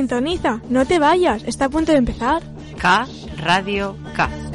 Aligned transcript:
sintoniza, 0.00 0.60
no 0.70 0.86
te 0.86 0.98
vayas, 0.98 1.42
está 1.44 1.66
a 1.66 1.68
punto 1.68 1.92
de 1.92 1.98
empezar. 1.98 2.42
K 2.78 3.06
Radio 3.36 3.96
K. 4.16 4.49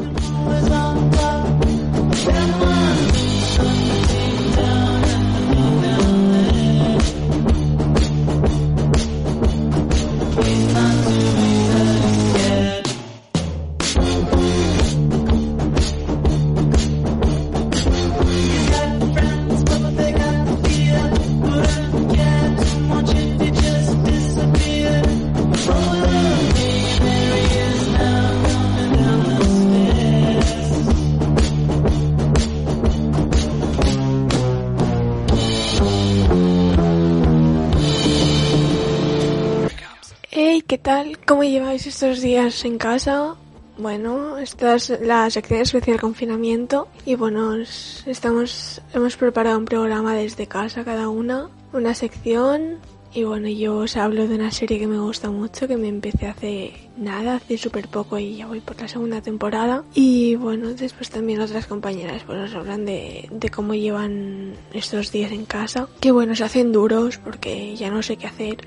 ¿qué 40.75 40.79
tal? 40.79 41.17
¿Cómo 41.25 41.45
lleváis 41.45 41.87
estos 41.87 42.19
días 42.19 42.65
en 42.65 42.77
casa? 42.77 43.35
Bueno, 43.77 44.37
esta 44.39 44.75
es 44.75 44.89
la 45.01 45.29
sección 45.29 45.61
especial 45.61 46.01
confinamiento 46.01 46.89
y 47.05 47.15
bueno, 47.15 47.51
os- 47.61 48.03
estamos, 48.05 48.81
hemos 48.93 49.15
preparado 49.15 49.57
un 49.57 49.63
programa 49.63 50.13
desde 50.15 50.47
casa 50.47 50.83
cada 50.83 51.07
una, 51.07 51.47
una 51.71 51.93
sección 51.93 52.79
y 53.13 53.23
bueno, 53.23 53.47
yo 53.47 53.77
os 53.77 53.95
hablo 53.95 54.27
de 54.27 54.35
una 54.35 54.51
serie 54.51 54.77
que 54.77 54.87
me 54.87 54.99
gusta 54.99 55.31
mucho, 55.31 55.65
que 55.65 55.77
me 55.77 55.87
empecé 55.87 56.27
hace 56.27 56.73
nada, 56.97 57.35
hace 57.35 57.57
súper 57.57 57.87
poco 57.87 58.19
y 58.19 58.35
ya 58.35 58.47
voy 58.47 58.59
por 58.59 58.77
la 58.81 58.89
segunda 58.89 59.21
temporada 59.21 59.85
y 59.93 60.35
bueno, 60.35 60.73
después 60.73 61.09
también 61.09 61.39
otras 61.39 61.67
compañeras 61.67 62.23
pues 62.25 62.37
nos 62.37 62.53
hablan 62.53 62.83
de, 62.85 63.29
de 63.31 63.49
cómo 63.49 63.73
llevan 63.75 64.55
estos 64.73 65.13
días 65.13 65.31
en 65.31 65.45
casa, 65.45 65.87
que 66.01 66.11
bueno, 66.11 66.35
se 66.35 66.43
hacen 66.43 66.73
duros 66.73 67.17
porque 67.17 67.77
ya 67.77 67.89
no 67.89 68.03
sé 68.03 68.17
qué 68.17 68.27
hacer, 68.27 68.57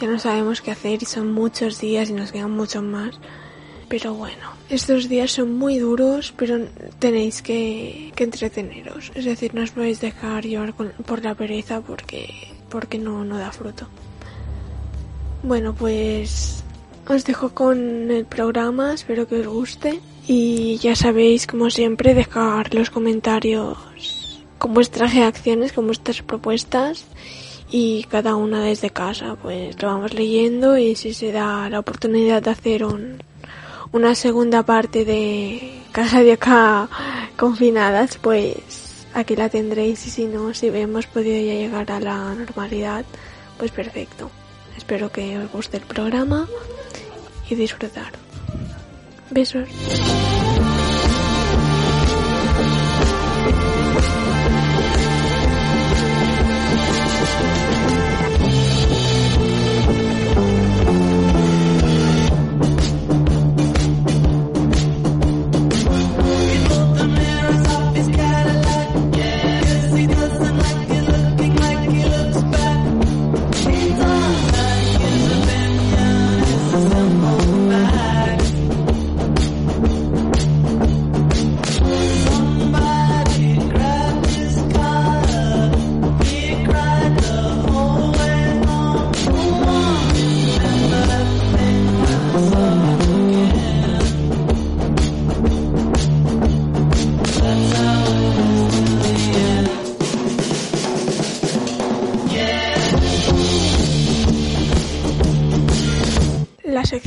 ya 0.00 0.06
no 0.08 0.18
sabemos 0.18 0.60
qué 0.60 0.70
hacer 0.72 1.02
y 1.02 1.06
son 1.06 1.32
muchos 1.32 1.80
días 1.80 2.10
y 2.10 2.12
nos 2.12 2.32
quedan 2.32 2.50
muchos 2.50 2.82
más. 2.82 3.18
Pero 3.88 4.14
bueno, 4.14 4.50
estos 4.68 5.08
días 5.08 5.30
son 5.30 5.54
muy 5.56 5.78
duros, 5.78 6.34
pero 6.36 6.58
tenéis 6.98 7.40
que, 7.40 8.12
que 8.16 8.24
entreteneros. 8.24 9.12
Es 9.14 9.24
decir, 9.24 9.54
no 9.54 9.62
os 9.62 9.70
podéis 9.70 10.00
dejar 10.00 10.44
llevar 10.44 10.74
con- 10.74 10.92
por 11.06 11.22
la 11.24 11.34
pereza 11.36 11.80
porque, 11.80 12.34
porque 12.68 12.98
no, 12.98 13.24
no 13.24 13.38
da 13.38 13.52
fruto. 13.52 13.86
Bueno, 15.42 15.72
pues 15.74 16.64
os 17.08 17.24
dejo 17.24 17.50
con 17.54 18.10
el 18.10 18.24
programa, 18.24 18.92
espero 18.92 19.28
que 19.28 19.36
os 19.40 19.46
guste. 19.46 20.00
Y 20.26 20.78
ya 20.78 20.96
sabéis, 20.96 21.46
como 21.46 21.70
siempre, 21.70 22.12
dejar 22.14 22.74
los 22.74 22.90
comentarios 22.90 23.78
con 24.58 24.74
vuestras 24.74 25.14
reacciones, 25.14 25.72
con 25.72 25.86
vuestras 25.86 26.22
propuestas. 26.22 27.04
Y 27.70 28.04
cada 28.04 28.36
una 28.36 28.62
desde 28.62 28.90
casa, 28.90 29.36
pues 29.40 29.80
lo 29.82 29.88
vamos 29.88 30.14
leyendo 30.14 30.78
y 30.78 30.94
si 30.94 31.12
se 31.12 31.32
da 31.32 31.68
la 31.68 31.80
oportunidad 31.80 32.42
de 32.42 32.50
hacer 32.50 32.84
un, 32.84 33.22
una 33.92 34.14
segunda 34.14 34.62
parte 34.62 35.04
de 35.04 35.82
Casa 35.92 36.22
de 36.22 36.32
Acá 36.32 36.88
confinadas, 37.36 38.18
pues 38.18 39.06
aquí 39.14 39.34
la 39.34 39.48
tendréis 39.48 40.06
y 40.06 40.10
si 40.10 40.26
no, 40.26 40.54
si 40.54 40.68
hemos 40.68 41.06
podido 41.06 41.36
ya 41.36 41.54
llegar 41.54 41.90
a 41.90 42.00
la 42.00 42.34
normalidad, 42.34 43.04
pues 43.58 43.70
perfecto. 43.70 44.30
Espero 44.76 45.10
que 45.10 45.38
os 45.38 45.50
guste 45.50 45.78
el 45.78 45.84
programa 45.84 46.46
y 47.48 47.54
disfrutar. 47.54 48.12
Besos. 49.30 49.68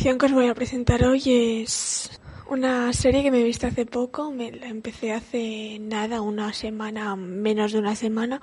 Sección 0.09 0.17
que 0.17 0.25
os 0.33 0.41
voy 0.41 0.47
a 0.47 0.55
presentar 0.55 1.03
hoy 1.03 1.21
es 1.61 2.19
una 2.49 2.91
serie 2.93 3.21
que 3.21 3.29
me 3.29 3.41
he 3.41 3.43
visto 3.43 3.67
hace 3.67 3.85
poco, 3.85 4.31
me 4.31 4.51
la 4.51 4.65
empecé 4.65 5.13
hace 5.13 5.77
nada, 5.79 6.21
una 6.21 6.51
semana, 6.51 7.15
menos 7.15 7.73
de 7.73 7.77
una 7.77 7.95
semana, 7.95 8.41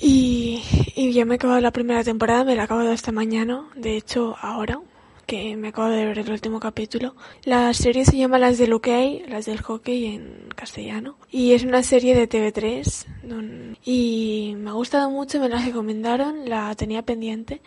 y, 0.00 0.62
y 0.94 1.10
ya 1.10 1.24
me 1.24 1.34
he 1.34 1.38
acabado 1.38 1.60
la 1.60 1.72
primera 1.72 2.04
temporada, 2.04 2.44
me 2.44 2.54
la 2.54 2.62
he 2.62 2.64
acabado 2.66 2.92
esta 2.92 3.10
mañana, 3.10 3.68
de 3.74 3.96
hecho 3.96 4.36
ahora, 4.40 4.80
que 5.26 5.56
me 5.56 5.68
acabo 5.68 5.88
de 5.88 6.04
ver 6.06 6.20
el 6.20 6.30
último 6.30 6.60
capítulo. 6.60 7.16
La 7.42 7.74
serie 7.74 8.04
se 8.04 8.16
llama 8.16 8.38
Las 8.38 8.56
del 8.56 8.72
hockey, 8.74 9.24
las 9.26 9.46
del 9.46 9.60
hockey 9.60 10.06
en 10.14 10.44
castellano, 10.54 11.16
y 11.32 11.50
es 11.50 11.64
una 11.64 11.82
serie 11.82 12.14
de 12.14 12.28
TV3, 12.28 13.06
don- 13.24 13.76
y 13.84 14.54
me 14.56 14.70
ha 14.70 14.74
gustado 14.74 15.10
mucho, 15.10 15.40
me 15.40 15.48
la 15.48 15.58
recomendaron, 15.58 16.48
la 16.48 16.72
tenía 16.76 17.02
pendiente, 17.02 17.60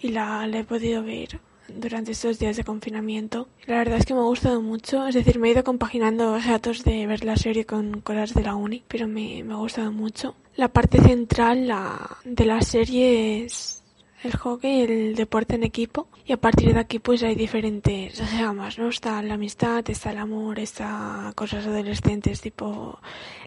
y 0.00 0.08
la, 0.12 0.46
la 0.46 0.60
he 0.60 0.64
podido 0.64 1.02
ver 1.02 1.40
durante 1.68 2.12
estos 2.12 2.38
días 2.38 2.56
de 2.56 2.64
confinamiento. 2.64 3.48
La 3.66 3.78
verdad 3.78 3.98
es 3.98 4.06
que 4.06 4.14
me 4.14 4.20
ha 4.20 4.24
gustado 4.24 4.60
mucho, 4.60 5.06
es 5.06 5.14
decir, 5.14 5.38
me 5.38 5.48
he 5.48 5.52
ido 5.52 5.64
compaginando 5.64 6.38
ratos 6.38 6.84
de 6.84 7.06
ver 7.06 7.24
la 7.24 7.36
serie 7.36 7.64
con 7.64 8.00
cosas 8.00 8.34
de 8.34 8.42
la 8.42 8.54
uni, 8.54 8.82
pero 8.88 9.08
me, 9.08 9.42
me 9.44 9.54
ha 9.54 9.56
gustado 9.56 9.92
mucho. 9.92 10.34
La 10.56 10.68
parte 10.68 11.00
central 11.00 11.68
la, 11.68 12.18
de 12.24 12.44
la 12.46 12.60
serie 12.62 13.44
es 13.44 13.82
el 14.22 14.36
hockey, 14.36 14.80
el 14.80 15.14
deporte 15.14 15.54
en 15.54 15.62
equipo, 15.62 16.08
y 16.24 16.32
a 16.32 16.36
partir 16.36 16.72
de 16.72 16.80
aquí 16.80 16.98
pues 16.98 17.22
hay 17.22 17.34
diferentes 17.34 18.18
ramas, 18.38 18.78
¿no? 18.78 18.88
Está 18.88 19.22
la 19.22 19.34
amistad, 19.34 19.84
está 19.88 20.10
el 20.10 20.18
amor, 20.18 20.58
está 20.58 21.32
cosas 21.34 21.66
adolescentes 21.66 22.40
tipo 22.40 22.98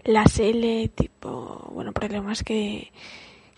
la 0.04 0.24
L, 0.38 0.88
tipo, 0.88 1.70
bueno, 1.72 1.92
problemas 1.92 2.42
que, 2.42 2.92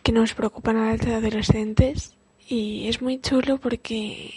que 0.03 0.13
nos 0.13 0.35
preocupan 0.35 0.77
a 0.77 0.93
las 0.93 1.07
adolescentes. 1.07 2.17
Y 2.53 2.87
es 2.87 3.01
muy 3.01 3.19
chulo 3.19 3.57
porque 3.57 4.31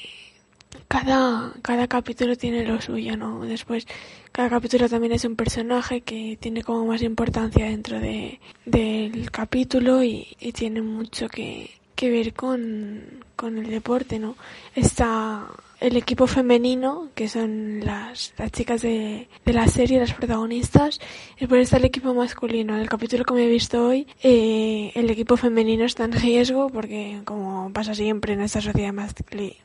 cada, 0.88 1.52
cada 1.62 1.86
capítulo 1.90 2.38
tiene 2.38 2.66
lo 2.66 2.80
suyo, 2.80 3.18
¿no? 3.18 3.42
Después, 3.42 3.86
cada 4.32 4.50
capítulo 4.50 4.88
también 4.88 5.12
es 5.12 5.26
un 5.26 5.36
personaje 5.36 6.00
que 6.00 6.38
tiene 6.40 6.64
como 6.64 6.86
más 6.86 7.02
importancia 7.02 7.66
dentro 7.66 8.00
de, 8.00 8.40
del 8.66 9.30
capítulo 9.32 10.02
y, 10.02 10.38
y 10.40 10.54
tiene 10.54 10.82
mucho 10.82 11.28
que, 11.28 11.72
que 11.94 12.10
ver 12.10 12.34
con, 12.34 13.04
con 13.36 13.58
el 13.58 13.70
deporte, 13.70 14.18
¿no? 14.18 14.38
Está 14.76 15.48
el 15.86 15.98
equipo 15.98 16.26
femenino, 16.26 17.10
que 17.14 17.28
son 17.28 17.86
las, 17.86 18.34
las 18.38 18.52
chicas 18.52 18.82
de, 18.82 19.28
de 19.46 19.54
la 19.54 19.68
serie, 19.68 20.00
las 20.00 20.14
protagonistas, 20.14 21.00
después 21.40 21.62
está 21.62 21.78
el 21.78 21.86
equipo 21.86 22.14
masculino. 22.14 22.76
En 22.76 22.82
el 22.82 22.90
capítulo 22.90 23.24
que 23.24 23.34
me 23.34 23.46
he 23.46 23.50
visto 23.50 23.88
hoy, 23.88 24.08
eh, 24.24 24.92
el 24.96 25.10
equipo 25.10 25.38
femenino 25.38 25.86
está 25.86 26.06
en 26.06 26.14
riesgo 26.14 26.70
porque, 26.70 27.22
como 27.24 27.72
pasa 27.72 27.94
siempre 27.94 28.34
en 28.34 28.42
esta 28.42 28.62
sociedad 28.62 28.94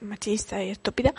machista 0.01 0.63
y 0.63 0.71
estúpida, 0.71 1.15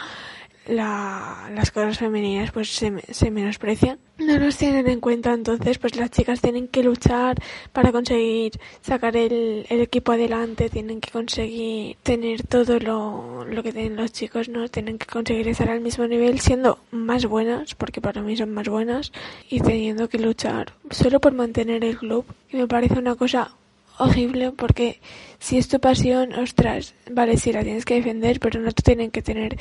la, 0.67 1.49
las 1.53 1.71
cosas 1.71 1.97
femeninas 1.97 2.51
pues 2.51 2.69
se, 2.69 2.93
se 3.11 3.31
menosprecian. 3.31 3.99
No 4.17 4.37
nos 4.37 4.57
tienen 4.57 4.87
en 4.87 4.99
cuenta, 4.99 5.33
entonces 5.33 5.79
pues 5.79 5.95
las 5.95 6.11
chicas 6.11 6.41
tienen 6.41 6.67
que 6.67 6.83
luchar 6.83 7.37
para 7.73 7.91
conseguir 7.91 8.53
sacar 8.81 9.17
el, 9.17 9.65
equipo 9.69 10.11
adelante, 10.11 10.69
tienen 10.69 11.01
que 11.01 11.09
conseguir 11.09 11.97
tener 12.03 12.43
todo 12.43 12.79
lo, 12.79 13.45
lo 13.45 13.63
que 13.63 13.73
tienen 13.73 13.95
los 13.95 14.11
chicos, 14.11 14.47
¿no? 14.47 14.69
Tienen 14.69 14.99
que 14.99 15.07
conseguir 15.07 15.47
estar 15.47 15.69
al 15.69 15.81
mismo 15.81 16.05
nivel 16.07 16.39
siendo 16.39 16.79
más 16.91 17.25
buenas, 17.25 17.73
porque 17.73 17.99
para 17.99 18.21
mí 18.21 18.37
son 18.37 18.53
más 18.53 18.67
buenas, 18.69 19.11
y 19.49 19.59
teniendo 19.59 20.07
que 20.07 20.19
luchar 20.19 20.73
solo 20.91 21.19
por 21.19 21.33
mantener 21.33 21.83
el 21.83 21.97
club. 21.97 22.25
Y 22.51 22.57
me 22.57 22.67
parece 22.67 22.99
una 22.99 23.15
cosa 23.15 23.55
horrible 23.97 24.51
porque 24.51 24.99
si 25.39 25.57
es 25.57 25.67
tu 25.67 25.79
pasión, 25.79 26.33
ostras, 26.33 26.93
vale, 27.09 27.37
sí 27.37 27.51
la 27.51 27.63
tienes 27.63 27.85
que 27.85 27.95
defender, 27.95 28.39
pero 28.39 28.59
no 28.59 28.71
te 28.71 28.83
tienen 28.83 29.11
que 29.11 29.21
tener 29.21 29.57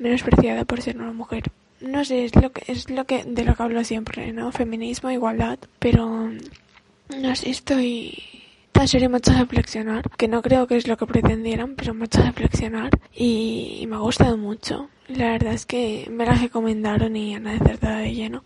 menospreciada 0.00 0.64
por 0.64 0.82
ser 0.82 0.96
una 0.96 1.12
mujer. 1.12 1.44
No 1.80 2.04
sé, 2.04 2.24
es 2.24 2.34
lo 2.34 2.50
que 2.52 2.70
es 2.72 2.90
lo 2.90 3.04
que 3.04 3.24
de 3.24 3.44
lo 3.44 3.54
que 3.54 3.62
hablo 3.62 3.84
siempre, 3.84 4.32
¿no? 4.32 4.50
Feminismo, 4.52 5.10
igualdad, 5.10 5.58
pero 5.78 6.30
no 7.16 7.36
sé, 7.36 7.50
estoy 7.50 8.18
esta 8.80 8.92
serie 8.92 9.10
me 9.10 9.16
ha 9.16 9.18
hecho 9.18 9.34
reflexionar, 9.34 10.08
que 10.16 10.26
no 10.26 10.40
creo 10.40 10.66
que 10.66 10.78
es 10.78 10.88
lo 10.88 10.96
que 10.96 11.04
pretendieran, 11.04 11.74
pero 11.74 11.92
me 11.92 12.04
ha 12.04 12.06
hecho 12.06 12.22
reflexionar 12.22 12.88
y, 13.14 13.76
y 13.82 13.86
me 13.86 13.96
ha 13.96 13.98
gustado 13.98 14.38
mucho. 14.38 14.88
La 15.08 15.32
verdad 15.32 15.52
es 15.52 15.66
que 15.66 16.08
me 16.10 16.24
la 16.24 16.32
recomendaron 16.32 17.14
y 17.14 17.34
han 17.34 17.46
acertado 17.46 17.98
de 17.98 18.14
lleno. 18.14 18.42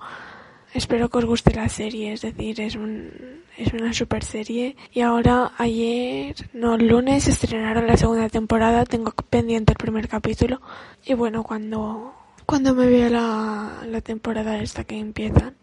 Espero 0.74 1.08
que 1.08 1.18
os 1.18 1.24
guste 1.24 1.54
la 1.54 1.68
serie, 1.68 2.12
es 2.12 2.22
decir, 2.22 2.60
es, 2.60 2.74
un, 2.74 3.44
es 3.56 3.72
una 3.72 3.92
super 3.92 4.24
serie. 4.24 4.76
Y 4.92 5.02
ahora, 5.02 5.52
ayer, 5.56 6.34
no, 6.52 6.74
el 6.74 6.88
lunes 6.88 7.28
estrenaron 7.28 7.86
la 7.86 7.96
segunda 7.96 8.28
temporada, 8.28 8.84
tengo 8.84 9.12
pendiente 9.30 9.72
el 9.72 9.78
primer 9.78 10.08
capítulo. 10.08 10.60
Y 11.06 11.14
bueno, 11.14 11.44
cuando, 11.44 12.12
cuando 12.44 12.74
me 12.74 12.88
vea 12.88 13.08
la, 13.08 14.00
temporada 14.00 14.58
esta 14.58 14.82
que 14.82 14.98
empiezan, 14.98 15.54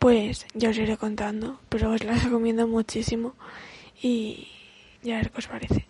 pues 0.00 0.46
ya 0.54 0.70
os 0.70 0.78
iré 0.78 0.96
contando. 0.96 1.60
Pero 1.68 1.92
os 1.92 2.02
la 2.02 2.14
recomiendo 2.14 2.66
muchísimo 2.66 3.34
y 4.02 4.48
ya 5.04 5.14
a 5.14 5.18
ver 5.18 5.30
qué 5.30 5.38
os 5.38 5.46
parece. 5.46 5.86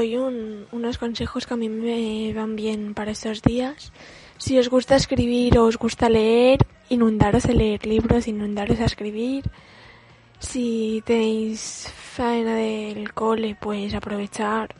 Doy 0.00 0.16
un- 0.16 0.66
unos 0.72 0.96
consejos 0.98 1.46
que 1.46 1.54
a 1.54 1.56
mí 1.58 1.68
me 1.68 2.32
van 2.32 2.56
bien 2.56 2.94
para 2.94 3.10
estos 3.10 3.42
días. 3.42 3.92
Si 4.38 4.58
os 4.58 4.68
gusta 4.70 4.96
escribir 4.96 5.58
o 5.58 5.64
os 5.66 5.76
gusta 5.76 6.08
leer, 6.08 6.58
inundaros 6.88 7.44
a 7.44 7.52
leer 7.52 7.84
libros, 7.86 8.26
inundaros 8.26 8.80
a 8.80 8.86
escribir. 8.86 9.44
Si 10.38 11.02
tenéis 11.04 11.92
faena 12.16 12.54
del 12.56 13.12
cole, 13.12 13.56
pues 13.60 13.92
aprovechar. 13.92 14.74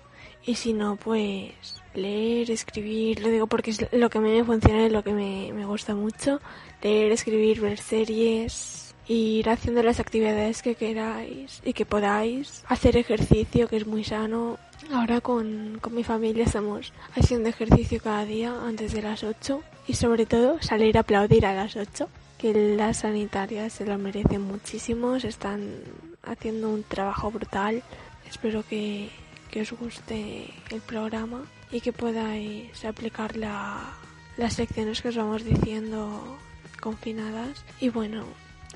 Y 0.47 0.55
si 0.55 0.73
no, 0.73 0.97
pues 0.97 1.53
leer, 1.95 2.51
escribir. 2.51 3.21
Lo 3.21 3.29
digo 3.29 3.47
porque 3.47 3.71
es 3.73 3.87
lo 3.93 4.09
que 4.09 4.19
a 4.19 4.21
mí 4.23 4.31
me 4.31 4.45
funciona 4.45 4.87
y 4.87 4.91
lo 4.91 5.05
que 5.05 5.13
me, 5.13 5.53
me 5.53 5.67
gusta 5.67 5.95
mucho. 5.95 6.41
Leer, 6.83 7.13
escribir, 7.13 7.61
ver 7.61 7.79
series. 7.79 8.95
Ir 9.07 9.51
haciendo 9.51 9.83
las 9.83 10.01
actividades 10.01 10.63
que 10.63 10.77
queráis 10.77 11.61
y 11.65 11.75
que 11.75 11.85
podáis. 11.85 12.65
Hacer 12.69 12.97
ejercicio, 12.97 13.69
que 13.69 13.77
es 13.77 13.87
muy 13.87 14.03
sano. 14.05 14.59
Ahora 14.93 15.21
con, 15.21 15.79
con 15.81 15.95
mi 15.95 16.03
familia 16.03 16.45
estamos 16.45 16.93
haciendo 17.15 17.49
ejercicio 17.49 18.01
cada 18.03 18.25
día 18.25 18.53
antes 18.67 18.93
de 18.93 19.03
las 19.03 19.23
8. 19.23 19.63
Y 19.87 19.95
sobre 19.95 20.27
todo 20.27 20.61
salir 20.63 20.97
a 20.97 21.01
aplaudir 21.01 21.47
a 21.47 21.55
las 21.55 21.77
8 21.77 22.09
que 22.39 22.55
las 22.77 22.99
sanitarias 22.99 23.73
se 23.75 23.85
lo 23.85 23.99
merecen 23.99 24.41
muchísimo, 24.43 25.21
se 25.21 25.29
están 25.29 25.75
haciendo 26.23 26.71
un 26.71 26.83
trabajo 26.85 27.31
brutal. 27.31 27.83
Espero 28.29 28.65
que, 28.67 29.11
que 29.51 29.61
os 29.63 29.73
guste 29.73 30.47
el 30.71 30.81
programa 30.81 31.43
y 31.71 31.81
que 31.81 31.93
podáis 31.93 32.85
aplicar 32.85 33.37
la- 33.37 33.93
las 34.39 34.59
lecciones 34.59 35.03
que 35.03 35.09
os 35.09 35.17
vamos 35.17 35.45
diciendo 35.45 36.37
confinadas. 36.81 37.63
Y 37.81 37.91
bueno, 37.91 38.25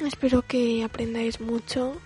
espero 0.04 0.42
que 0.42 0.84
aprendáis 0.84 1.40
mucho 1.40 1.96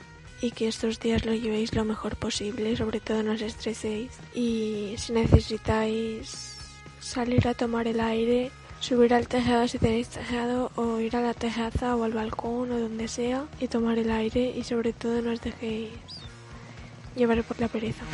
y 0.40 0.52
que 0.52 0.69
estos 0.69 1.00
días 1.00 1.25
lo 1.25 1.35
llevéis 1.35 1.75
lo 1.75 1.85
mejor 1.85 2.17
posible, 2.17 2.76
sobre 2.76 3.00
todo 3.00 3.23
no 3.23 3.32
os 3.32 3.43
estreséis. 3.43 4.11
Y 4.35 4.94
si 4.96 5.12
necesitáis 5.12 6.56
salir 7.00 7.49
a 7.49 7.55
tomar 7.55 7.88
el 7.88 8.00
aire, 8.00 8.50
subir 8.81 9.14
al 9.14 9.26
tejado 9.26 9.67
si 9.67 9.79
tenéis 9.79 10.08
tejado 10.08 10.70
o 10.76 11.00
ir 11.00 11.17
a 11.17 11.20
la 11.20 11.35
terraza 11.35 11.96
o 11.96 12.05
al 12.05 12.12
balcón 12.12 12.70
o 12.70 12.79
donde 12.79 13.08
sea 13.08 13.44
y 13.61 13.69
tomar 13.69 13.99
el 13.99 14.11
aire 14.11 14.55
y 14.56 14.62
sobre 14.64 14.92
todo 14.92 15.21
no 15.23 15.33
os 15.33 15.40
dejéis 15.40 15.90
llevar 17.16 17.42
por 17.42 17.59
la 17.61 17.68
pereza. 17.68 18.04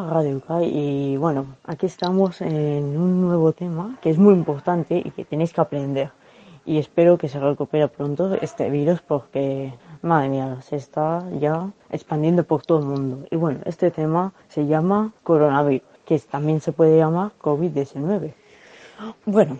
Radio 0.00 0.40
K 0.40 0.62
y 0.62 1.16
bueno, 1.16 1.56
aquí 1.64 1.86
estamos 1.86 2.40
en 2.42 2.96
un 2.96 3.22
nuevo 3.22 3.52
tema 3.52 3.98
que 4.02 4.10
es 4.10 4.18
muy 4.18 4.34
importante 4.34 5.00
y 5.02 5.10
que 5.10 5.24
tenéis 5.24 5.52
que 5.52 5.60
aprender. 5.62 6.10
Y 6.66 6.78
espero 6.78 7.16
que 7.16 7.28
se 7.28 7.40
recupere 7.40 7.88
pronto 7.88 8.34
este 8.34 8.68
virus 8.68 9.00
porque, 9.00 9.72
madre 10.02 10.28
mía, 10.28 10.58
se 10.62 10.76
está 10.76 11.24
ya 11.38 11.70
expandiendo 11.90 12.44
por 12.44 12.62
todo 12.62 12.80
el 12.80 12.86
mundo. 12.86 13.26
Y 13.30 13.36
bueno, 13.36 13.60
este 13.64 13.90
tema 13.90 14.32
se 14.48 14.66
llama 14.66 15.12
coronavirus, 15.22 15.86
que 16.04 16.18
también 16.18 16.60
se 16.60 16.72
puede 16.72 16.98
llamar 16.98 17.32
COVID-19. 17.40 18.34
Bueno, 19.24 19.58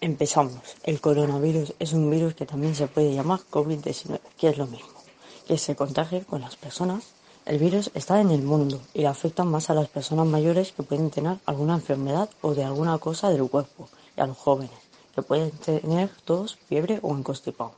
empezamos. 0.00 0.76
El 0.82 1.00
coronavirus 1.00 1.74
es 1.78 1.92
un 1.92 2.10
virus 2.10 2.34
que 2.34 2.44
también 2.44 2.74
se 2.74 2.88
puede 2.88 3.14
llamar 3.14 3.40
COVID-19, 3.50 4.20
que 4.36 4.48
es 4.48 4.58
lo 4.58 4.66
mismo, 4.66 4.98
que 5.46 5.56
se 5.56 5.74
contagia 5.74 6.22
con 6.24 6.40
las 6.40 6.56
personas. 6.56 7.13
El 7.46 7.58
virus 7.58 7.90
está 7.92 8.22
en 8.22 8.30
el 8.30 8.40
mundo 8.40 8.80
y 8.94 9.00
le 9.00 9.08
afecta 9.08 9.44
más 9.44 9.68
a 9.68 9.74
las 9.74 9.88
personas 9.88 10.26
mayores 10.26 10.72
que 10.72 10.82
pueden 10.82 11.10
tener 11.10 11.36
alguna 11.44 11.74
enfermedad 11.74 12.30
o 12.40 12.54
de 12.54 12.64
alguna 12.64 12.96
cosa 12.96 13.28
del 13.28 13.46
cuerpo 13.50 13.86
y 14.16 14.22
a 14.22 14.26
los 14.26 14.38
jóvenes 14.38 14.70
que 15.14 15.20
pueden 15.20 15.50
tener 15.50 16.08
tos, 16.24 16.56
fiebre 16.56 17.00
o 17.02 17.22
constipado. 17.22 17.72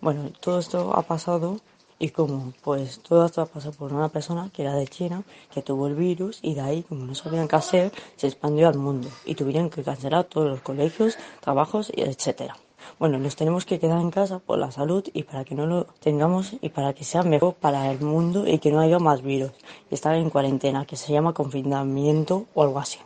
Bueno, 0.00 0.30
todo 0.40 0.58
esto 0.58 0.96
ha 0.96 1.02
pasado 1.02 1.60
y 1.98 2.08
como 2.08 2.54
pues 2.62 3.00
todo 3.00 3.26
esto 3.26 3.42
ha 3.42 3.46
pasado 3.46 3.74
por 3.74 3.92
una 3.92 4.08
persona 4.08 4.50
que 4.54 4.62
era 4.62 4.74
de 4.74 4.88
China, 4.88 5.22
que 5.52 5.60
tuvo 5.60 5.86
el 5.86 5.96
virus 5.96 6.38
y 6.40 6.54
de 6.54 6.62
ahí, 6.62 6.82
como 6.82 7.04
no 7.04 7.14
sabían 7.14 7.46
qué 7.46 7.56
hacer, 7.56 7.92
se 8.16 8.26
expandió 8.26 8.68
al 8.68 8.78
mundo 8.78 9.10
y 9.26 9.34
tuvieron 9.34 9.68
que 9.68 9.82
cancelar 9.82 10.24
todos 10.24 10.48
los 10.48 10.62
colegios, 10.62 11.18
trabajos 11.40 11.92
etcétera. 11.94 12.56
Bueno, 12.98 13.18
nos 13.18 13.36
tenemos 13.36 13.64
que 13.64 13.78
quedar 13.78 14.00
en 14.00 14.10
casa 14.10 14.38
por 14.38 14.58
la 14.58 14.70
salud 14.70 15.04
y 15.12 15.22
para 15.22 15.44
que 15.44 15.54
no 15.54 15.66
lo 15.66 15.84
tengamos 16.00 16.54
y 16.60 16.68
para 16.70 16.92
que 16.92 17.04
sea 17.04 17.22
mejor 17.22 17.54
para 17.54 17.90
el 17.90 18.00
mundo 18.00 18.46
y 18.46 18.58
que 18.58 18.70
no 18.70 18.80
haya 18.80 18.98
más 18.98 19.22
virus. 19.22 19.52
Y 19.90 19.94
estar 19.94 20.14
en 20.14 20.30
cuarentena, 20.30 20.84
que 20.84 20.96
se 20.96 21.12
llama 21.12 21.32
confinamiento 21.34 22.46
o 22.54 22.62
algo 22.62 22.78
así. 22.78 22.98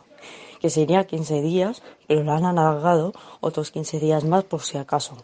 Que 0.59 0.69
sería 0.69 1.05
15 1.05 1.41
días, 1.41 1.83
pero 2.07 2.23
lo 2.23 2.31
han 2.33 2.45
alargado 2.45 3.13
otros 3.39 3.71
15 3.71 3.99
días 3.99 4.23
más 4.23 4.43
por 4.43 4.61
si 4.61 4.77
acaso. 4.77 5.15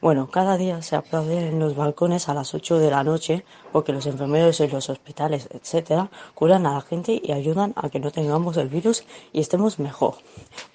Bueno, 0.00 0.30
cada 0.30 0.56
día 0.56 0.80
se 0.80 0.94
aplauden 0.94 1.38
en 1.38 1.58
los 1.58 1.74
balcones 1.74 2.28
a 2.28 2.34
las 2.34 2.54
8 2.54 2.78
de 2.78 2.88
la 2.88 3.02
noche 3.02 3.44
porque 3.72 3.92
los 3.92 4.06
enfermeros 4.06 4.60
en 4.60 4.70
los 4.70 4.88
hospitales, 4.90 5.48
etcétera, 5.52 6.08
curan 6.34 6.66
a 6.66 6.74
la 6.74 6.80
gente 6.82 7.20
y 7.20 7.32
ayudan 7.32 7.72
a 7.74 7.88
que 7.88 7.98
no 7.98 8.12
tengamos 8.12 8.56
el 8.58 8.68
virus 8.68 9.04
y 9.32 9.40
estemos 9.40 9.80
mejor. 9.80 10.14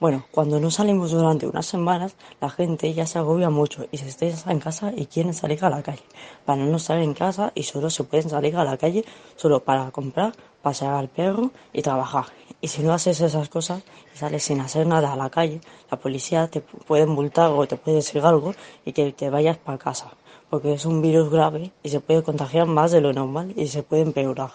Bueno, 0.02 0.26
cuando 0.32 0.60
no 0.60 0.70
salimos 0.72 1.12
durante 1.12 1.48
unas 1.48 1.66
semanas, 1.66 2.16
la 2.42 2.50
gente 2.50 2.94
ya 2.94 3.06
se 3.06 3.18
agobia 3.18 3.50
mucho 3.50 3.86
y 3.92 3.98
se 3.98 4.10
está 4.10 4.52
en 4.52 4.60
casa 4.60 4.92
y 4.94 5.06
quieren 5.06 5.34
salir 5.34 5.64
a 5.64 5.70
la 5.70 5.82
calle. 5.82 6.04
Para 6.44 6.66
no 6.66 6.76
estar 6.76 6.98
en 6.98 7.14
casa 7.14 7.54
y 7.56 7.64
solo 7.64 7.90
se 7.90 8.04
pueden 8.04 8.30
salir 8.30 8.58
a 8.58 8.66
la 8.66 8.76
calle 8.76 9.06
solo 9.38 9.64
para 9.64 9.90
comprar, 9.92 10.34
pasear 10.64 10.96
al 10.96 11.10
perro 11.10 11.52
y 11.74 11.84
trabajar. 11.84 12.26
Y 12.62 12.70
si 12.70 12.82
no 12.82 12.94
haces 12.94 13.20
esas 13.22 13.50
cosas 13.50 13.84
y 14.16 14.18
sales 14.18 14.44
sin 14.44 14.62
hacer 14.62 14.88
nada 14.88 15.14
a 15.14 15.18
la 15.18 15.30
calle, 15.30 15.60
la 15.92 16.00
policía 16.00 16.48
te 16.48 16.62
puede 16.62 17.06
multar 17.06 17.52
o 17.52 17.68
te 17.68 17.76
puede 17.76 17.98
decir 17.98 18.24
algo 18.24 18.54
y 18.86 18.94
que 18.94 19.12
te 19.12 19.30
vayas 19.30 19.58
para 19.58 19.78
casa. 19.78 20.08
Porque 20.50 20.74
es 20.74 20.86
un 20.86 21.02
virus 21.02 21.30
grave 21.30 21.72
y 21.84 21.90
se 21.90 22.00
puede 22.00 22.24
contagiar 22.24 22.66
más 22.66 22.92
de 22.92 23.02
lo 23.02 23.12
normal 23.12 23.54
y 23.58 23.68
se 23.68 23.84
puede 23.84 24.04
empeorar. 24.04 24.52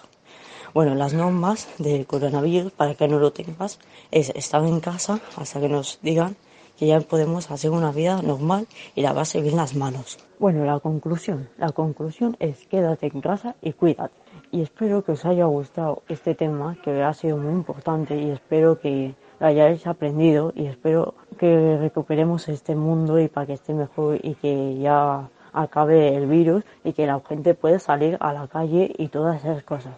Bueno, 0.72 0.94
las 0.94 1.12
normas 1.12 1.68
del 1.78 2.06
coronavirus, 2.06 2.72
para 2.72 2.94
que 2.94 3.08
no 3.08 3.18
lo 3.18 3.32
tengas, 3.32 3.78
es 4.10 4.30
estar 4.30 4.64
en 4.64 4.80
casa 4.80 5.20
hasta 5.36 5.60
que 5.60 5.68
nos 5.68 5.98
digan 6.02 6.36
que 6.78 6.86
ya 6.86 7.00
podemos 7.00 7.50
hacer 7.50 7.70
una 7.70 7.90
vida 7.90 8.22
normal 8.22 8.66
y 8.94 9.02
lavarse 9.02 9.42
bien 9.42 9.56
las 9.56 9.74
manos. 9.74 10.18
Bueno, 10.38 10.64
la 10.64 10.78
conclusión. 10.78 11.48
La 11.58 11.72
conclusión 11.72 12.36
es 12.38 12.66
quédate 12.68 13.08
en 13.12 13.20
casa 13.20 13.56
y 13.60 13.72
cuídate. 13.72 14.14
Y 14.50 14.62
espero 14.62 15.04
que 15.04 15.12
os 15.12 15.26
haya 15.26 15.44
gustado 15.44 16.02
este 16.08 16.34
tema 16.34 16.76
que 16.82 17.02
ha 17.02 17.12
sido 17.12 17.36
muy 17.36 17.52
importante 17.52 18.16
y 18.16 18.30
espero 18.30 18.80
que 18.80 19.14
lo 19.40 19.46
hayáis 19.46 19.86
aprendido 19.86 20.52
y 20.54 20.66
espero 20.66 21.14
que 21.38 21.76
recuperemos 21.78 22.48
este 22.48 22.74
mundo 22.74 23.18
y 23.18 23.28
para 23.28 23.46
que 23.46 23.52
esté 23.52 23.74
mejor 23.74 24.18
y 24.22 24.34
que 24.36 24.78
ya 24.78 25.28
acabe 25.52 26.16
el 26.16 26.26
virus 26.26 26.64
y 26.82 26.94
que 26.94 27.06
la 27.06 27.20
gente 27.20 27.54
pueda 27.54 27.78
salir 27.78 28.16
a 28.20 28.32
la 28.32 28.48
calle 28.48 28.92
y 28.96 29.08
todas 29.08 29.44
esas 29.44 29.62
cosas. 29.64 29.94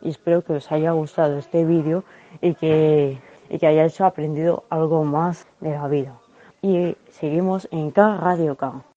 Y 0.00 0.08
espero 0.08 0.42
que 0.42 0.54
os 0.54 0.72
haya 0.72 0.92
gustado 0.92 1.38
este 1.38 1.64
vídeo 1.66 2.04
y 2.40 2.54
que, 2.54 3.18
y 3.50 3.58
que 3.58 3.66
hayáis 3.66 4.00
aprendido 4.00 4.64
algo 4.70 5.04
más 5.04 5.46
de 5.60 5.72
la 5.72 5.88
vida. 5.88 6.14
Y 6.62 6.96
seguimos 7.10 7.68
en 7.70 7.90
K 7.90 8.16
Radio 8.16 8.56
K. 8.56 8.89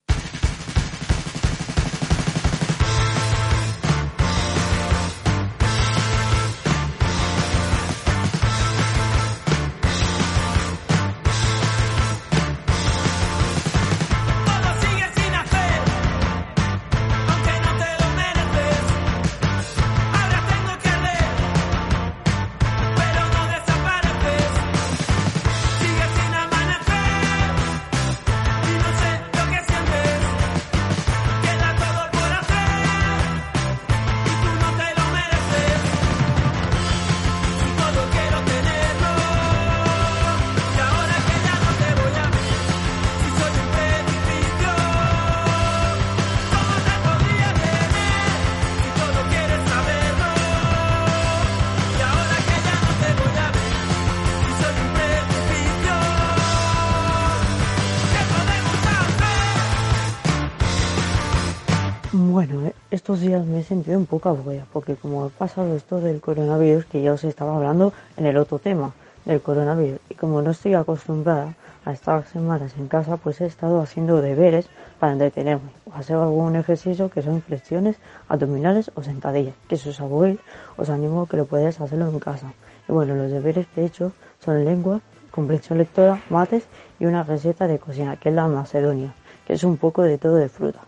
estos 63.04 63.20
días 63.20 63.46
me 63.46 63.60
he 63.60 63.64
sentido 63.64 63.98
un 63.98 64.06
poco 64.06 64.30
aburrida 64.30 64.66
porque 64.72 64.96
como 64.96 65.26
ha 65.26 65.28
pasado 65.28 65.76
esto 65.76 66.00
del 66.00 66.22
coronavirus, 66.22 66.86
que 66.86 67.02
ya 67.02 67.12
os 67.12 67.26
estaba 67.26 67.58
hablando 67.58 67.92
en 68.16 68.26
el 68.26 68.38
otro 68.38 68.60
tema 68.60 68.94
del 69.26 69.42
coronavirus, 69.42 70.00
y 70.10 70.16
como 70.16 70.42
no 70.42 70.52
estoy 70.52 70.76
acostumbrada 70.76 71.54
a 71.84 71.92
estar 71.92 72.26
semanas 72.28 72.76
en 72.78 72.88
casa, 72.88 73.18
pues 73.18 73.42
he 73.42 73.46
estado 73.46 73.82
haciendo 73.82 74.22
deberes 74.22 74.70
para 75.02 75.12
entretenerme 75.12 75.70
o 75.86 75.94
hacer 75.94 76.16
algún 76.16 76.56
ejercicio 76.56 77.10
que 77.10 77.22
son 77.22 77.42
flexiones, 77.42 77.98
abdominales 78.30 78.90
o 78.96 79.04
sentadillas, 79.04 79.56
que 79.68 79.76
si 79.76 79.90
os 79.90 80.00
aburrís, 80.00 80.40
os 80.78 80.90
animo 80.90 81.26
que 81.26 81.36
lo 81.36 81.44
podáis 81.44 81.82
hacerlo 81.82 82.08
en 82.08 82.20
casa. 82.20 82.54
Y 82.88 82.94
bueno, 82.94 83.16
los 83.16 83.30
deberes 83.30 83.68
que 83.76 83.82
he 83.82 83.86
hecho 83.86 84.14
son 84.40 84.64
lengua, 84.64 85.02
comprensión 85.30 85.78
lectora, 85.78 86.24
mates 86.30 86.64
y 87.02 87.06
una 87.06 87.24
receta 87.24 87.68
de 87.68 87.80
cocina, 87.80 88.16
que 88.16 88.30
es 88.30 88.36
la 88.36 88.48
macedonia, 88.48 89.14
que 89.46 89.56
es 89.56 89.66
un 89.66 89.76
poco 89.76 90.04
de 90.04 90.18
todo 90.18 90.36
de 90.36 90.48
fruta. 90.48 90.80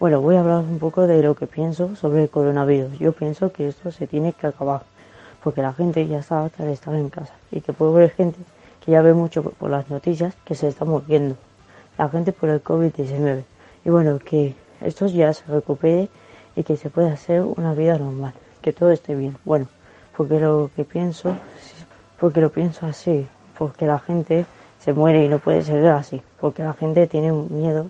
Bueno, 0.00 0.20
voy 0.20 0.36
a 0.36 0.40
hablar 0.40 0.58
un 0.58 0.78
poco 0.78 1.06
de 1.06 1.22
lo 1.22 1.34
que 1.34 1.46
pienso 1.46 1.96
sobre 1.96 2.22
el 2.22 2.30
coronavirus. 2.30 2.98
Yo 2.98 3.12
pienso 3.12 3.52
que 3.52 3.68
esto 3.68 3.90
se 3.90 4.06
tiene 4.06 4.32
que 4.32 4.46
acabar, 4.46 4.82
porque 5.42 5.60
la 5.62 5.72
gente 5.72 6.06
ya 6.06 6.18
está 6.20 6.44
harta 6.44 6.64
de 6.64 6.72
estar 6.72 6.94
en 6.94 7.08
casa 7.10 7.34
y 7.50 7.60
que 7.60 7.72
puede 7.72 7.92
haber 7.92 8.10
gente 8.10 8.38
que 8.84 8.92
ya 8.92 9.02
ve 9.02 9.12
mucho 9.12 9.42
por- 9.42 9.70
las 9.70 9.90
noticias 9.90 10.34
que 10.44 10.54
se 10.54 10.68
está 10.68 10.84
muriendo. 10.84 11.36
La 11.96 12.08
gente 12.08 12.32
por 12.32 12.48
el 12.48 12.62
COVID-19. 12.62 13.42
Y 13.84 13.90
bueno, 13.90 14.18
que 14.20 14.54
esto 14.80 15.06
ya 15.08 15.32
se 15.32 15.44
recupere 15.46 16.08
y 16.54 16.62
que 16.62 16.76
se 16.76 16.90
pueda 16.90 17.12
hacer 17.12 17.42
una 17.42 17.74
vida 17.74 17.98
normal, 17.98 18.34
que 18.62 18.72
todo 18.72 18.92
esté 18.92 19.16
bien. 19.16 19.36
Bueno, 19.44 19.66
porque 20.16 20.38
lo 20.38 20.70
que 20.76 20.84
pienso, 20.84 21.36
porque 22.20 22.40
lo 22.40 22.50
pienso 22.50 22.86
así, 22.86 23.26
porque 23.58 23.86
la 23.86 23.98
gente 23.98 24.46
se 24.78 24.92
muere 24.92 25.24
y 25.24 25.28
no 25.28 25.40
puede 25.40 25.62
ser 25.62 25.84
así, 25.88 26.22
porque 26.40 26.62
la 26.62 26.72
gente 26.74 27.08
tiene 27.08 27.32
miedo 27.32 27.86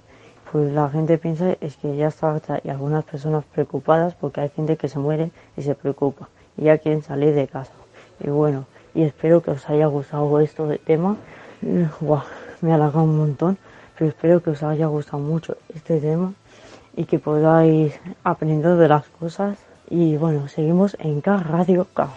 pues 0.50 0.72
la 0.72 0.88
gente 0.88 1.18
piensa 1.18 1.56
es 1.60 1.76
que 1.76 1.96
ya 1.96 2.08
está 2.08 2.30
harta 2.30 2.60
y 2.64 2.70
algunas 2.70 3.04
personas 3.04 3.44
preocupadas 3.44 4.14
porque 4.14 4.40
hay 4.40 4.48
gente 4.48 4.76
que 4.76 4.88
se 4.88 4.98
muere 4.98 5.30
y 5.56 5.62
se 5.62 5.74
preocupa 5.74 6.28
y 6.56 6.64
ya 6.64 6.78
quieren 6.78 7.02
salir 7.02 7.34
de 7.34 7.46
casa. 7.46 7.72
Y 8.20 8.30
bueno, 8.30 8.66
y 8.94 9.02
espero 9.02 9.42
que 9.42 9.50
os 9.50 9.68
haya 9.68 9.86
gustado 9.86 10.40
esto 10.40 10.66
de 10.66 10.78
tema. 10.78 11.16
Guau, 12.00 12.22
me 12.60 12.72
ha 12.72 12.74
alargado 12.76 13.04
un 13.04 13.16
montón, 13.16 13.58
pero 13.96 14.10
espero 14.10 14.42
que 14.42 14.50
os 14.50 14.62
haya 14.62 14.86
gustado 14.86 15.22
mucho 15.22 15.56
este 15.74 16.00
tema 16.00 16.32
y 16.96 17.04
que 17.04 17.18
podáis 17.18 17.98
aprender 18.24 18.76
de 18.76 18.88
las 18.88 19.08
cosas. 19.08 19.58
Y 19.90 20.16
bueno, 20.16 20.48
seguimos 20.48 20.96
en 21.00 21.20
K 21.20 21.36
Radio 21.38 21.86
K. 21.94 22.08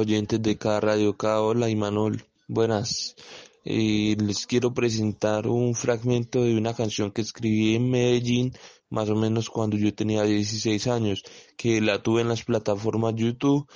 oyentes 0.00 0.42
de 0.42 0.56
K 0.56 0.80
Radio 0.80 1.16
K, 1.16 1.40
hola 1.42 1.68
Imanol, 1.68 2.24
buenas. 2.48 3.14
Eh, 3.64 4.16
les 4.18 4.46
quiero 4.46 4.72
presentar 4.72 5.46
un 5.46 5.74
fragmento 5.74 6.42
de 6.42 6.56
una 6.56 6.72
canción 6.72 7.10
que 7.10 7.20
escribí 7.20 7.74
en 7.74 7.90
Medellín, 7.90 8.52
más 8.88 9.10
o 9.10 9.14
menos 9.14 9.50
cuando 9.50 9.76
yo 9.76 9.94
tenía 9.94 10.22
16 10.22 10.86
años, 10.86 11.22
que 11.58 11.82
la 11.82 12.02
tuve 12.02 12.22
en 12.22 12.28
las 12.28 12.44
plataformas 12.44 13.14
YouTube, 13.14 13.68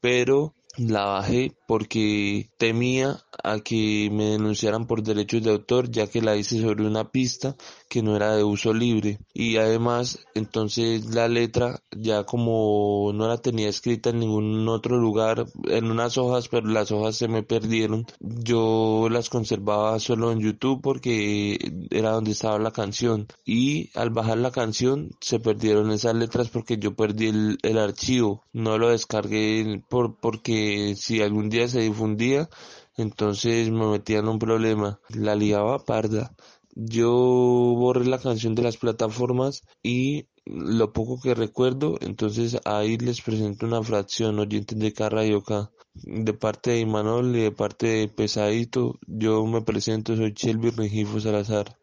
pero 0.00 0.54
la 0.78 1.04
bajé 1.04 1.52
porque 1.72 2.50
temía 2.58 3.22
a 3.42 3.60
que 3.60 4.10
me 4.12 4.24
denunciaran 4.32 4.86
por 4.86 5.02
derechos 5.02 5.42
de 5.42 5.52
autor 5.52 5.90
ya 5.90 6.06
que 6.06 6.20
la 6.20 6.36
hice 6.36 6.60
sobre 6.60 6.86
una 6.86 7.10
pista 7.10 7.56
que 7.88 8.02
no 8.02 8.14
era 8.14 8.36
de 8.36 8.44
uso 8.44 8.74
libre. 8.74 9.20
Y 9.32 9.56
además 9.56 10.18
entonces 10.34 11.06
la 11.06 11.28
letra 11.28 11.82
ya 11.90 12.24
como 12.24 13.10
no 13.14 13.26
la 13.26 13.38
tenía 13.38 13.70
escrita 13.70 14.10
en 14.10 14.18
ningún 14.18 14.68
otro 14.68 14.98
lugar 14.98 15.46
en 15.64 15.90
unas 15.90 16.18
hojas 16.18 16.48
pero 16.48 16.68
las 16.68 16.92
hojas 16.92 17.16
se 17.16 17.26
me 17.26 17.42
perdieron. 17.42 18.04
Yo 18.20 19.08
las 19.10 19.30
conservaba 19.30 19.98
solo 19.98 20.30
en 20.30 20.40
YouTube 20.40 20.82
porque 20.82 21.58
era 21.90 22.10
donde 22.10 22.32
estaba 22.32 22.58
la 22.58 22.72
canción. 22.72 23.28
Y 23.46 23.88
al 23.98 24.10
bajar 24.10 24.36
la 24.36 24.50
canción 24.50 25.12
se 25.22 25.40
perdieron 25.40 25.90
esas 25.90 26.14
letras 26.16 26.50
porque 26.50 26.76
yo 26.76 26.94
perdí 26.94 27.28
el, 27.28 27.58
el 27.62 27.78
archivo. 27.78 28.42
No 28.52 28.76
lo 28.76 28.90
descargué 28.90 29.82
por 29.88 30.16
porque 30.20 30.96
si 30.96 31.22
algún 31.22 31.48
día 31.48 31.61
se 31.68 31.80
difundía 31.80 32.48
entonces 32.96 33.70
me 33.70 33.86
metía 33.86 34.18
en 34.18 34.28
un 34.28 34.38
problema 34.38 35.00
la 35.08 35.34
liaba 35.34 35.84
parda 35.84 36.34
yo 36.74 37.10
borré 37.10 38.06
la 38.06 38.18
canción 38.18 38.54
de 38.54 38.62
las 38.62 38.78
plataformas 38.78 39.62
y 39.82 40.26
lo 40.44 40.92
poco 40.92 41.20
que 41.20 41.34
recuerdo, 41.34 41.98
entonces 42.00 42.58
ahí 42.64 42.96
les 42.98 43.20
presento 43.20 43.66
una 43.66 43.82
fracción, 43.82 44.38
oyentes 44.38 44.78
de 44.78 44.92
Carrayo 44.92 45.38
acá. 45.38 45.70
De 45.94 46.32
parte 46.32 46.70
de 46.70 46.80
Imanol 46.80 47.36
y 47.36 47.42
de 47.42 47.52
parte 47.52 47.86
de 47.86 48.08
Pesadito, 48.08 48.98
yo 49.06 49.44
me 49.46 49.60
presento, 49.60 50.16
soy 50.16 50.32
Shelby 50.32 50.70
Regifo 50.70 51.20
Salazar. 51.20 51.78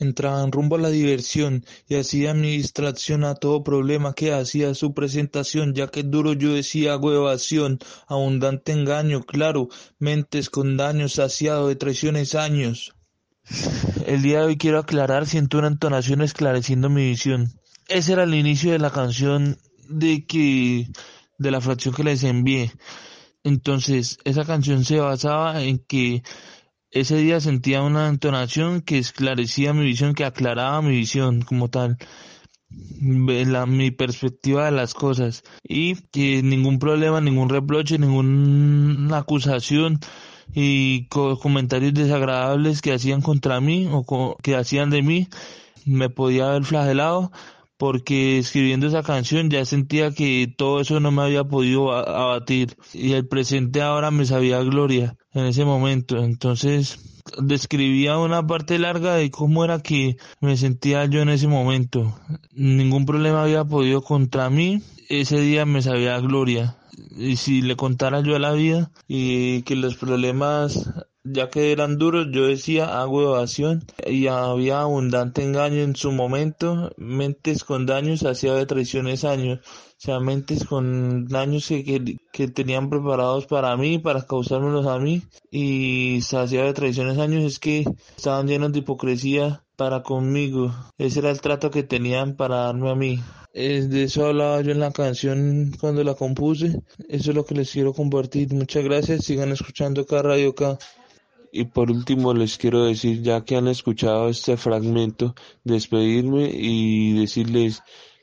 Entraban 0.00 0.52
rumbo 0.52 0.76
a 0.76 0.80
la 0.80 0.90
diversión 0.90 1.64
y 1.88 1.96
hacía 1.96 2.32
mi 2.32 2.56
distracción 2.56 3.24
a 3.24 3.34
todo 3.34 3.64
problema 3.64 4.14
que 4.14 4.32
hacía 4.32 4.74
su 4.74 4.94
presentación, 4.94 5.74
ya 5.74 5.88
que 5.88 6.04
duro 6.04 6.34
yo 6.34 6.54
decía 6.54 6.92
hago 6.92 7.12
evasión, 7.12 7.80
abundante 8.06 8.72
engaño, 8.72 9.24
claro, 9.24 9.68
mentes 9.98 10.50
con 10.50 10.76
daño, 10.76 11.08
saciado 11.08 11.66
de 11.66 11.74
traiciones 11.76 12.36
años. 12.36 12.94
El 14.06 14.22
día 14.22 14.40
de 14.40 14.46
hoy 14.46 14.56
quiero 14.56 14.78
aclarar, 14.78 15.26
siento 15.26 15.58
una 15.58 15.68
entonación 15.68 16.22
esclareciendo 16.22 16.88
mi 16.90 17.08
visión. 17.08 17.52
Ese 17.88 18.12
era 18.12 18.24
el 18.24 18.34
inicio 18.34 18.72
de 18.72 18.78
la 18.78 18.90
canción 18.90 19.58
de 19.88 20.26
que, 20.26 20.88
de 21.38 21.50
la 21.50 21.60
fracción 21.60 21.94
que 21.94 22.04
les 22.04 22.22
envié. 22.22 22.72
Entonces, 23.44 24.18
esa 24.24 24.44
canción 24.44 24.84
se 24.84 25.00
basaba 25.00 25.62
en 25.62 25.78
que 25.78 26.22
ese 26.90 27.16
día 27.16 27.40
sentía 27.40 27.82
una 27.82 28.08
entonación 28.08 28.80
que 28.80 28.98
esclarecía 28.98 29.74
mi 29.74 29.84
visión, 29.84 30.14
que 30.14 30.24
aclaraba 30.24 30.82
mi 30.82 30.90
visión 30.90 31.42
como 31.42 31.68
tal, 31.68 31.98
mi 32.70 33.90
perspectiva 33.90 34.66
de 34.66 34.72
las 34.72 34.94
cosas. 34.94 35.42
Y 35.62 35.96
que 36.10 36.42
ningún 36.42 36.78
problema, 36.78 37.20
ningún 37.20 37.48
reproche, 37.48 37.98
ninguna 37.98 39.18
acusación 39.18 40.00
y 40.54 41.06
co 41.08 41.38
comentarios 41.38 41.94
desagradables 41.94 42.80
que 42.80 42.92
hacían 42.92 43.20
contra 43.20 43.60
mí 43.60 43.88
o 43.90 44.36
que 44.42 44.56
hacían 44.56 44.90
de 44.90 45.02
mí 45.02 45.28
me 45.84 46.10
podía 46.10 46.48
haber 46.48 46.64
flagelado 46.64 47.30
porque 47.78 48.38
escribiendo 48.38 48.88
esa 48.88 49.02
canción 49.02 49.48
ya 49.48 49.64
sentía 49.64 50.10
que 50.10 50.52
todo 50.54 50.80
eso 50.80 51.00
no 51.00 51.12
me 51.12 51.22
había 51.22 51.44
podido 51.44 51.92
abatir 51.92 52.76
y 52.92 53.12
el 53.12 53.26
presente 53.26 53.80
ahora 53.80 54.10
me 54.10 54.26
sabía 54.26 54.60
gloria 54.60 55.16
en 55.32 55.46
ese 55.46 55.64
momento. 55.64 56.18
Entonces 56.18 56.98
describía 57.40 58.18
una 58.18 58.46
parte 58.46 58.78
larga 58.78 59.14
de 59.14 59.30
cómo 59.30 59.64
era 59.64 59.80
que 59.80 60.16
me 60.40 60.56
sentía 60.56 61.04
yo 61.06 61.22
en 61.22 61.28
ese 61.28 61.46
momento. 61.46 62.18
Ningún 62.52 63.06
problema 63.06 63.44
había 63.44 63.64
podido 63.64 64.02
contra 64.02 64.50
mí. 64.50 64.82
Ese 65.08 65.40
día 65.40 65.64
me 65.64 65.80
sabía 65.80 66.18
gloria. 66.18 66.76
Y 67.16 67.36
si 67.36 67.62
le 67.62 67.76
contara 67.76 68.22
yo 68.22 68.34
a 68.34 68.40
la 68.40 68.52
vida 68.52 68.90
y 69.06 69.62
que 69.62 69.76
los 69.76 69.96
problemas 69.96 70.90
ya 71.32 71.50
que 71.50 71.72
eran 71.72 71.98
duros, 71.98 72.28
yo 72.30 72.46
decía 72.46 73.00
hago 73.00 73.22
evasión 73.22 73.84
y 74.06 74.26
había 74.26 74.80
abundante 74.80 75.42
engaño 75.42 75.82
en 75.82 75.96
su 75.96 76.12
momento, 76.12 76.90
mentes 76.96 77.64
con 77.64 77.86
daños 77.86 78.24
hacía 78.24 78.54
de 78.54 78.66
traiciones 78.66 79.24
años, 79.24 79.60
o 79.60 80.00
sea, 80.00 80.20
mentes 80.20 80.64
con 80.64 81.26
daños 81.26 81.68
que, 81.68 82.18
que, 82.32 82.48
tenían 82.48 82.88
preparados 82.90 83.46
para 83.46 83.76
mí, 83.76 83.98
para 83.98 84.26
causármelos 84.26 84.86
a 84.86 84.98
mí 84.98 85.22
y 85.50 86.18
hacía 86.18 86.64
de 86.64 86.72
traiciones 86.72 87.18
años 87.18 87.44
es 87.44 87.58
que 87.58 87.84
estaban 88.16 88.46
llenos 88.46 88.72
de 88.72 88.80
hipocresía 88.80 89.64
para 89.76 90.02
conmigo, 90.02 90.74
ese 90.98 91.20
era 91.20 91.30
el 91.30 91.40
trato 91.40 91.70
que 91.70 91.82
tenían 91.82 92.36
para 92.36 92.56
darme 92.56 92.90
a 92.90 92.94
mí. 92.94 93.20
De 93.54 94.04
eso 94.04 94.26
hablaba 94.26 94.60
yo 94.60 94.70
en 94.70 94.78
la 94.78 94.92
canción 94.92 95.72
cuando 95.80 96.04
la 96.04 96.14
compuse. 96.14 96.80
Eso 97.08 97.30
es 97.30 97.36
lo 97.36 97.44
que 97.44 97.56
les 97.56 97.72
quiero 97.72 97.92
compartir. 97.92 98.52
Muchas 98.54 98.84
gracias. 98.84 99.24
Sigan 99.24 99.50
escuchando 99.50 100.02
acá 100.02 100.22
Radio 100.22 100.54
K. 100.54 100.78
Y 101.52 101.64
por 101.64 101.90
último 101.90 102.34
les 102.34 102.58
quiero 102.58 102.84
decir, 102.84 103.22
ya 103.22 103.44
que 103.44 103.56
han 103.56 103.68
escuchado 103.68 104.28
este 104.28 104.56
fragmento, 104.56 105.34
despedirme 105.64 106.50
y 106.52 107.18
decirles 107.18 107.82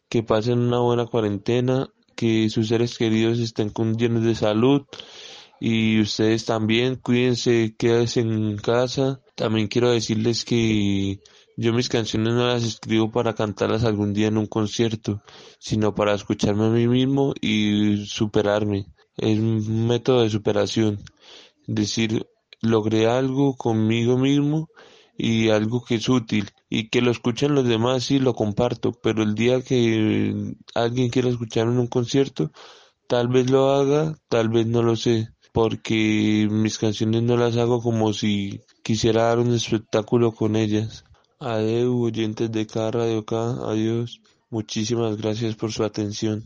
que 0.09 0.23
pasen 0.23 0.59
una 0.59 0.79
buena 0.79 1.05
cuarentena, 1.05 1.89
que 2.15 2.49
sus 2.49 2.67
seres 2.67 2.97
queridos 2.97 3.39
estén 3.39 3.69
con 3.69 3.97
llenos 3.97 4.23
de 4.23 4.35
salud 4.35 4.83
y 5.59 6.01
ustedes 6.01 6.45
también 6.45 6.95
cuídense, 6.97 7.75
quédense 7.77 8.21
en 8.21 8.57
casa. 8.57 9.21
También 9.35 9.67
quiero 9.67 9.91
decirles 9.91 10.45
que 10.45 11.19
yo 11.57 11.73
mis 11.73 11.89
canciones 11.89 12.33
no 12.33 12.47
las 12.47 12.63
escribo 12.63 13.11
para 13.11 13.33
cantarlas 13.33 13.83
algún 13.83 14.13
día 14.13 14.27
en 14.27 14.37
un 14.37 14.47
concierto, 14.47 15.21
sino 15.59 15.95
para 15.95 16.13
escucharme 16.13 16.65
a 16.65 16.69
mí 16.69 16.87
mismo 16.87 17.33
y 17.41 18.05
superarme. 18.05 18.87
Es 19.17 19.39
un 19.39 19.87
método 19.87 20.23
de 20.23 20.29
superación. 20.29 20.99
Decir, 21.67 22.27
logré 22.65 23.07
algo 23.07 23.55
conmigo 23.55 24.17
mismo 24.17 24.69
y 25.17 25.49
algo 25.49 25.83
que 25.83 25.95
es 25.95 26.09
útil 26.09 26.49
y 26.69 26.89
que 26.89 27.01
lo 27.01 27.11
escuchen 27.11 27.55
los 27.55 27.67
demás 27.67 28.03
sí 28.03 28.19
lo 28.19 28.33
comparto, 28.33 28.91
pero 28.91 29.23
el 29.23 29.35
día 29.35 29.61
que 29.61 30.55
alguien 30.73 31.09
quiera 31.09 31.29
escucharme 31.29 31.73
en 31.73 31.79
un 31.79 31.87
concierto, 31.87 32.51
tal 33.07 33.27
vez 33.29 33.49
lo 33.49 33.71
haga, 33.71 34.17
tal 34.27 34.49
vez 34.49 34.67
no 34.67 34.83
lo 34.83 34.95
sé, 34.95 35.29
porque 35.53 36.47
mis 36.51 36.77
canciones 36.77 37.23
no 37.23 37.37
las 37.37 37.55
hago 37.57 37.81
como 37.81 38.13
si 38.13 38.61
quisiera 38.83 39.23
dar 39.23 39.39
un 39.39 39.53
espectáculo 39.53 40.33
con 40.33 40.55
ellas. 40.55 41.05
Adeu, 41.39 42.01
oyentes 42.01 42.51
de 42.51 42.67
cada 42.67 42.91
radio 42.91 43.19
acá, 43.19 43.51
adiós. 43.69 44.21
Muchísimas 44.49 45.17
gracias 45.17 45.55
por 45.55 45.71
su 45.71 45.83
atención. 45.83 46.43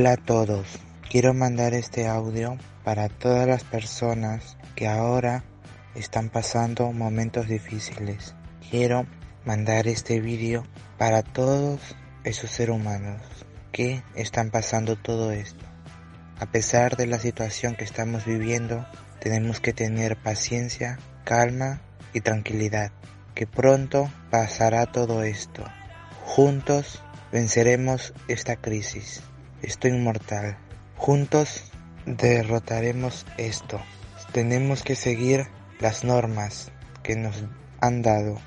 Hola 0.00 0.12
a 0.12 0.16
todos. 0.16 0.78
Quiero 1.10 1.34
mandar 1.34 1.74
este 1.74 2.06
audio 2.06 2.56
para 2.84 3.08
todas 3.08 3.48
las 3.48 3.64
personas 3.64 4.56
que 4.76 4.86
ahora 4.86 5.42
están 5.96 6.30
pasando 6.30 6.92
momentos 6.92 7.48
difíciles. 7.48 8.36
Quiero 8.70 9.08
mandar 9.44 9.88
este 9.88 10.20
vídeo 10.20 10.62
para 10.98 11.24
todos 11.24 11.80
esos 12.22 12.48
seres 12.48 12.76
humanos 12.76 13.20
que 13.72 14.04
están 14.14 14.52
pasando 14.52 14.94
todo 14.94 15.32
esto. 15.32 15.66
A 16.38 16.46
pesar 16.46 16.96
de 16.96 17.08
la 17.08 17.18
situación 17.18 17.74
que 17.74 17.82
estamos 17.82 18.24
viviendo, 18.24 18.86
tenemos 19.18 19.58
que 19.58 19.72
tener 19.72 20.16
paciencia, 20.16 21.00
calma 21.24 21.80
y 22.12 22.20
tranquilidad, 22.20 22.92
que 23.34 23.48
pronto 23.48 24.08
pasará 24.30 24.86
todo 24.92 25.24
esto. 25.24 25.64
Juntos 26.24 27.02
venceremos 27.32 28.14
esta 28.28 28.54
crisis. 28.54 29.24
Estoy 29.62 29.90
inmortal. 29.90 30.56
Juntos 30.96 31.64
derrotaremos 32.06 33.26
esto. 33.38 33.80
Tenemos 34.32 34.84
que 34.84 34.94
seguir 34.94 35.48
las 35.80 36.04
normas 36.04 36.70
que 37.02 37.16
nos 37.16 37.42
han 37.80 38.02
dado. 38.02 38.38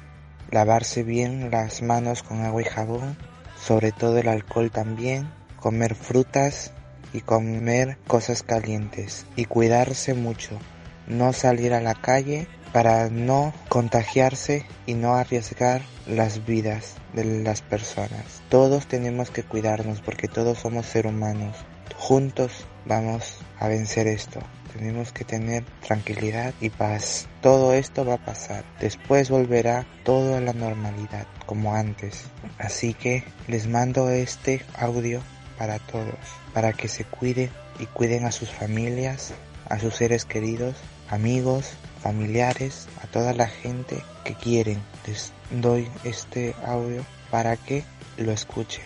Lavarse 0.51 1.03
bien 1.03 1.51
las 1.51 1.81
manos 1.81 2.23
con 2.23 2.41
agua 2.41 2.61
y 2.61 2.65
jabón, 2.65 3.17
sobre 3.59 3.91
todo 3.91 4.19
el 4.19 4.29
alcohol 4.29 4.71
también, 4.71 5.29
comer 5.59 5.95
frutas 5.95 6.71
y 7.11 7.19
comer 7.19 7.97
cosas 8.07 8.41
calientes 8.41 9.25
y 9.35 9.45
cuidarse 9.45 10.13
mucho. 10.13 10.59
No 11.07 11.33
salir 11.33 11.73
a 11.73 11.81
la 11.81 11.95
calle 11.95 12.47
para 12.73 13.09
no 13.09 13.53
contagiarse 13.69 14.65
y 14.85 14.93
no 14.93 15.15
arriesgar 15.15 15.81
las 16.07 16.45
vidas 16.45 16.95
de 17.13 17.43
las 17.43 17.61
personas. 17.61 18.41
Todos 18.49 18.87
tenemos 18.87 19.29
que 19.29 19.43
cuidarnos 19.43 20.01
porque 20.01 20.27
todos 20.27 20.59
somos 20.59 20.85
seres 20.85 21.11
humanos. 21.11 21.55
Juntos 21.97 22.65
vamos 22.85 23.37
a 23.59 23.67
vencer 23.67 24.07
esto. 24.07 24.39
Tenemos 24.73 25.11
que 25.11 25.25
tener 25.25 25.65
tranquilidad 25.85 26.53
y 26.61 26.69
paz. 26.69 27.27
Todo 27.41 27.73
esto 27.73 28.05
va 28.05 28.15
a 28.15 28.25
pasar. 28.25 28.63
Después 28.79 29.29
volverá 29.29 29.85
todo 30.03 30.37
a 30.37 30.41
la 30.41 30.53
normalidad 30.53 31.27
como 31.45 31.75
antes. 31.75 32.23
Así 32.57 32.93
que 32.93 33.25
les 33.47 33.67
mando 33.67 34.09
este 34.09 34.61
audio 34.75 35.21
para 35.57 35.77
todos, 35.79 36.15
para 36.53 36.73
que 36.73 36.87
se 36.87 37.03
cuiden 37.03 37.49
y 37.79 37.85
cuiden 37.85 38.25
a 38.25 38.31
sus 38.31 38.49
familias, 38.49 39.33
a 39.69 39.77
sus 39.77 39.95
seres 39.95 40.25
queridos, 40.25 40.75
amigos, 41.09 41.73
familiares, 42.01 42.87
a 43.03 43.07
toda 43.07 43.33
la 43.33 43.47
gente 43.47 44.03
que 44.23 44.35
quieren. 44.35 44.81
Les 45.05 45.31
doy 45.51 45.89
este 46.03 46.55
audio 46.65 47.05
para 47.29 47.57
que 47.57 47.83
lo 48.17 48.31
escuchen. 48.31 48.85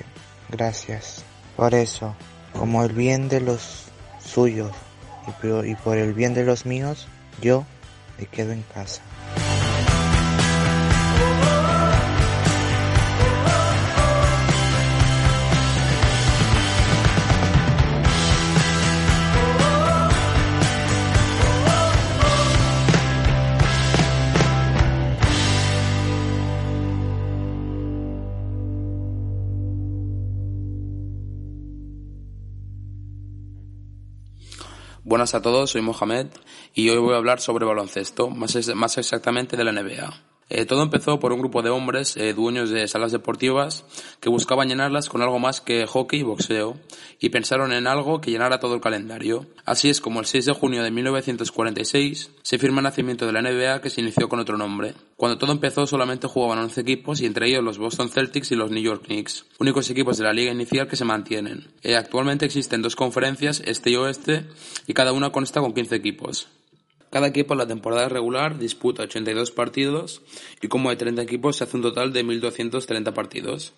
Gracias. 0.50 1.24
Por 1.56 1.74
eso, 1.74 2.16
como 2.54 2.84
el 2.84 2.94
bien 2.94 3.30
de 3.30 3.42
los 3.42 3.86
suyos 4.20 4.72
y 5.66 5.76
por, 5.76 5.98
el 5.98 6.14
bien 6.14 6.34
de 6.34 6.44
los 6.44 6.66
míos, 6.66 7.08
yo 7.42 7.66
me 8.20 8.26
quedo 8.26 8.52
en 8.52 8.62
casa. 8.62 9.02
Buenas 35.16 35.34
a 35.34 35.42
todos, 35.42 35.72
soy 35.72 35.82
Mohamed 35.82 36.28
y 36.74 36.90
hoy 36.90 36.98
voy 36.98 37.14
a 37.14 37.18
hablar 37.18 37.40
sobre 37.40 37.66
baloncesto, 37.66 38.30
más, 38.30 38.76
más 38.76 38.98
exactamente 38.98 39.56
de 39.56 39.64
la 39.64 39.72
NBA. 39.72 40.35
Eh, 40.50 40.66
todo 40.66 40.84
empezó 40.84 41.20
por 41.20 41.34
un 41.34 41.40
grupo 41.40 41.64
de 41.64 41.72
hombres, 41.72 42.18
eh, 42.18 42.34
dueños 42.34 42.70
de 42.70 42.88
salas 42.88 43.12
deportivas, 43.12 43.84
que 44.20 44.30
buscaban 44.30 44.68
llenarlas 44.68 45.10
con 45.10 45.24
algo 45.24 45.40
más 45.40 45.60
que 45.60 45.88
hockey 45.88 46.20
y 46.20 46.24
boxeo, 46.24 46.78
y 47.20 47.30
pensaron 47.30 47.72
en 47.74 47.88
algo 47.88 48.22
que 48.22 48.30
llenara 48.30 48.60
todo 48.60 48.76
el 48.76 48.82
calendario. 48.82 49.48
Así 49.66 49.90
es 49.90 50.02
como 50.02 50.20
el 50.20 50.28
6 50.28 50.46
de 50.46 50.54
junio 50.54 50.84
de 50.84 50.92
1946 50.92 52.32
se 52.44 52.60
firma 52.60 52.80
el 52.80 52.84
nacimiento 52.84 53.26
de 53.26 53.32
la 53.32 53.42
NBA 53.42 53.82
que 53.82 53.90
se 53.90 54.02
inició 54.02 54.30
con 54.30 54.40
otro 54.40 54.58
nombre. 54.58 54.94
Cuando 55.18 55.38
todo 55.38 55.52
empezó 55.52 55.88
solamente 55.88 56.28
jugaban 56.28 56.60
11 56.60 56.82
equipos 56.82 57.22
y 57.22 57.26
entre 57.26 57.48
ellos 57.48 57.64
los 57.64 57.80
Boston 57.80 58.10
Celtics 58.10 58.52
y 58.52 58.56
los 58.56 58.70
New 58.70 58.84
York 58.84 59.06
Knicks, 59.06 59.46
únicos 59.60 59.90
equipos 59.90 60.18
de 60.18 60.26
la 60.26 60.34
liga 60.34 60.52
inicial 60.52 60.88
que 60.88 60.96
se 60.96 61.06
mantienen. 61.06 61.68
Eh, 61.82 61.96
actualmente 61.96 62.46
existen 62.46 62.84
dos 62.84 62.96
conferencias, 62.96 63.64
este 63.66 63.90
y 63.90 63.96
oeste, 63.96 64.46
y 64.86 64.94
cada 64.94 65.12
una 65.12 65.32
consta 65.32 65.62
con 65.62 65.74
15 65.74 65.96
equipos. 65.96 66.48
Cada 67.16 67.28
equipo 67.28 67.54
en 67.54 67.60
la 67.60 67.66
temporada 67.66 68.10
regular 68.10 68.60
disputa 68.60 69.04
82 69.04 69.52
partidos 69.52 70.22
y 70.62 70.68
como 70.68 70.90
hay 70.90 70.98
30 70.98 71.22
equipos 71.22 71.56
se 71.56 71.64
hace 71.64 71.78
un 71.78 71.84
total 71.84 72.12
de 72.12 72.26
1.230 72.26 73.14
partidos. 73.14 73.74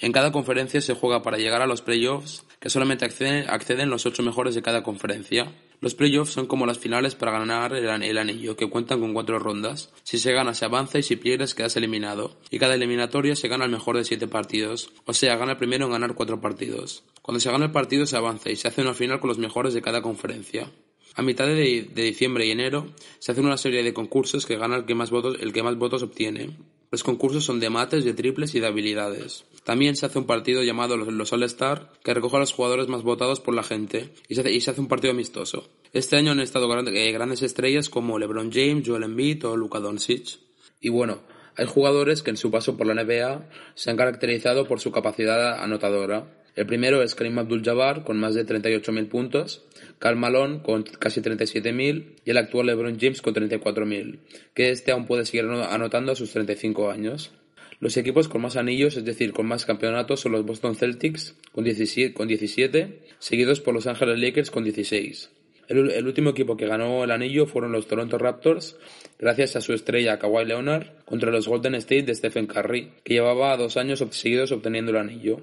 En 0.00 0.10
cada 0.10 0.32
conferencia 0.32 0.80
se 0.80 0.94
juega 0.94 1.22
para 1.22 1.36
llegar 1.36 1.62
a 1.62 1.68
los 1.68 1.82
playoffs, 1.82 2.44
que 2.58 2.68
solamente 2.68 3.04
acceden, 3.04 3.90
los 3.90 4.06
8 4.06 4.24
mejores 4.24 4.56
de 4.56 4.62
cada 4.62 4.82
conferencia. 4.82 5.52
Los 5.80 5.94
playoffs 5.94 6.32
son 6.32 6.48
como 6.48 6.66
las 6.66 6.80
finales 6.80 7.14
para 7.14 7.30
ganar 7.30 7.74
el, 7.74 7.86
el 8.02 8.18
anillo, 8.18 8.56
que 8.56 8.68
cuentan 8.68 8.98
con 8.98 9.14
cuatro 9.14 9.38
rondas. 9.38 9.92
Si 10.02 10.18
se 10.18 10.32
gana 10.32 10.52
se 10.52 10.64
avanza 10.64 10.98
y 10.98 11.04
si 11.04 11.14
pierdes 11.14 11.54
quedas 11.54 11.76
eliminado. 11.76 12.38
Y 12.50 12.58
cada 12.58 12.74
eliminatoria 12.74 13.36
se 13.36 13.46
gana 13.46 13.66
el 13.66 13.70
mejor 13.70 13.98
de 13.98 14.04
7 14.04 14.26
partidos, 14.26 14.90
o 15.04 15.14
sea, 15.14 15.36
gana 15.36 15.52
el 15.52 15.58
primero 15.58 15.86
en 15.86 15.92
ganar 15.92 16.16
4 16.16 16.40
partidos. 16.40 17.04
Cuando 17.22 17.38
se 17.38 17.52
gana 17.52 17.66
el 17.66 17.70
partido 17.70 18.04
se 18.06 18.16
avanza 18.16 18.50
y 18.50 18.56
se 18.56 18.66
hace 18.66 18.82
una 18.82 18.94
final 18.94 19.20
con 19.20 19.28
los 19.28 19.38
mejores 19.38 19.74
de 19.74 19.80
cada 19.80 20.02
conferencia. 20.02 20.72
A 21.20 21.22
mitad 21.22 21.46
de, 21.46 21.90
diciembre 21.94 22.46
y 22.46 22.50
enero 22.50 22.86
se 23.18 23.32
hace 23.32 23.42
una 23.42 23.58
serie 23.58 23.82
de 23.82 23.92
concursos 23.92 24.46
que 24.46 24.56
gana 24.56 24.76
el 24.76 24.86
que 24.86 24.94
más 24.94 25.10
votos, 25.10 26.02
obtiene. 26.02 26.56
Los 26.90 27.02
concursos 27.02 27.44
son 27.44 27.60
de 27.60 27.68
mates, 27.68 28.06
de 28.06 28.14
triples 28.14 28.54
y 28.54 28.60
de 28.60 28.66
habilidades. 28.66 29.44
También 29.62 29.96
se 29.96 30.06
hace 30.06 30.18
un 30.18 30.24
partido 30.24 30.62
llamado 30.62 30.96
los, 30.96 31.32
All-Star 31.34 31.92
que 32.02 32.14
recoge 32.14 32.36
a 32.36 32.40
los 32.40 32.54
jugadores 32.54 32.88
más 32.88 33.02
votados 33.02 33.38
por 33.38 33.54
la 33.54 33.62
gente 33.62 34.14
y 34.30 34.34
se 34.34 34.70
hace, 34.70 34.80
un 34.80 34.88
partido 34.88 35.12
amistoso. 35.12 35.68
Este 35.92 36.16
año 36.16 36.32
han 36.32 36.40
estado 36.40 36.66
eh, 36.88 37.12
grandes 37.12 37.42
estrellas 37.42 37.90
como 37.90 38.18
LeBron 38.18 38.50
James, 38.50 38.88
Joel 38.88 39.02
Embiid 39.02 39.44
o 39.44 39.58
Luka 39.58 39.78
Doncic. 39.78 40.38
Y 40.80 40.88
bueno, 40.88 41.20
hay 41.60 41.66
jugadores 41.66 42.22
que 42.22 42.30
en 42.30 42.38
su 42.38 42.50
paso 42.50 42.78
por 42.78 42.86
la 42.86 42.94
NBA 42.94 43.46
se 43.74 43.90
han 43.90 43.98
caracterizado 43.98 44.66
por 44.66 44.80
su 44.80 44.92
capacidad 44.92 45.62
anotadora. 45.62 46.26
El 46.56 46.64
primero 46.64 47.02
es 47.02 47.14
Karim 47.14 47.38
Abdul-Jabbar 47.38 48.02
con 48.02 48.18
más 48.18 48.34
de 48.34 48.46
38.000 48.46 49.08
puntos, 49.08 49.66
Karl 49.98 50.16
Malone 50.16 50.62
con 50.62 50.84
casi 50.84 51.20
37.000 51.20 52.14
y 52.24 52.30
el 52.30 52.38
actual 52.38 52.64
LeBron 52.64 52.98
James 52.98 53.20
con 53.20 53.34
34.000, 53.34 54.20
que 54.54 54.70
este 54.70 54.90
aún 54.90 55.04
puede 55.04 55.26
seguir 55.26 55.44
ano- 55.44 55.64
anotando 55.64 56.12
a 56.12 56.16
sus 56.16 56.32
35 56.32 56.90
años. 56.90 57.30
Los 57.78 57.98
equipos 57.98 58.28
con 58.28 58.40
más 58.40 58.56
anillos, 58.56 58.96
es 58.96 59.04
decir, 59.04 59.34
con 59.34 59.46
más 59.46 59.66
campeonatos, 59.66 60.20
son 60.20 60.32
los 60.32 60.46
Boston 60.46 60.76
Celtics 60.76 61.36
con 61.52 61.64
17, 61.64 62.14
con 62.14 62.26
17 62.26 63.02
seguidos 63.18 63.60
por 63.60 63.74
Los 63.74 63.86
Angeles 63.86 64.18
Lakers 64.18 64.50
con 64.50 64.64
16. 64.64 65.30
El, 65.70 66.04
último 66.04 66.30
equipo 66.30 66.56
que 66.56 66.66
ganó 66.66 67.04
el 67.04 67.12
anillo 67.12 67.46
fueron 67.46 67.70
los 67.70 67.86
Toronto 67.86 68.18
Raptors, 68.18 68.76
gracias 69.20 69.54
a 69.54 69.60
su 69.60 69.72
estrella 69.72 70.18
Kawhi 70.18 70.44
Leonard, 70.44 70.88
contra 71.04 71.30
los 71.30 71.46
Golden 71.46 71.76
State 71.76 72.02
de 72.02 72.14
Stephen 72.16 72.48
Curry, 72.48 72.90
que 73.04 73.14
llevaba 73.14 73.56
dos 73.56 73.76
años 73.76 74.04
seguidos 74.10 74.50
obteniendo 74.50 74.90
el 74.90 74.96
anillo. 74.96 75.42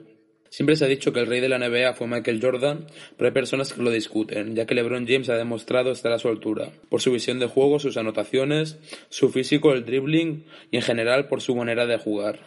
Siempre 0.49 0.75
se 0.75 0.83
ha 0.83 0.89
dicho 0.89 1.13
que 1.13 1.21
el 1.21 1.27
rey 1.27 1.39
de 1.39 1.47
la 1.47 1.59
NBA 1.59 1.93
fue 1.93 2.07
Michael 2.07 2.41
Jordan, 2.41 2.87
pero 3.15 3.29
hay 3.29 3.33
personas 3.33 3.71
que 3.71 3.81
lo 3.81 3.89
discuten, 3.89 4.53
ya 4.53 4.65
que 4.65 4.75
LeBron 4.75 5.07
James 5.07 5.29
ha 5.29 5.35
demostrado 5.35 5.91
estar 5.91 6.11
a 6.11 6.19
su 6.19 6.27
altura, 6.27 6.73
por 6.89 7.01
su 7.01 7.13
visión 7.13 7.39
de 7.39 7.47
juego, 7.47 7.79
sus 7.79 7.95
anotaciones, 7.95 8.75
su 9.07 9.29
físico, 9.29 9.71
el 9.71 9.85
dribbling 9.85 10.43
y 10.71 10.75
en 10.75 10.81
general 10.81 11.29
por 11.29 11.41
su 11.41 11.55
manera 11.55 11.85
de 11.85 11.99
jugar. 11.99 12.39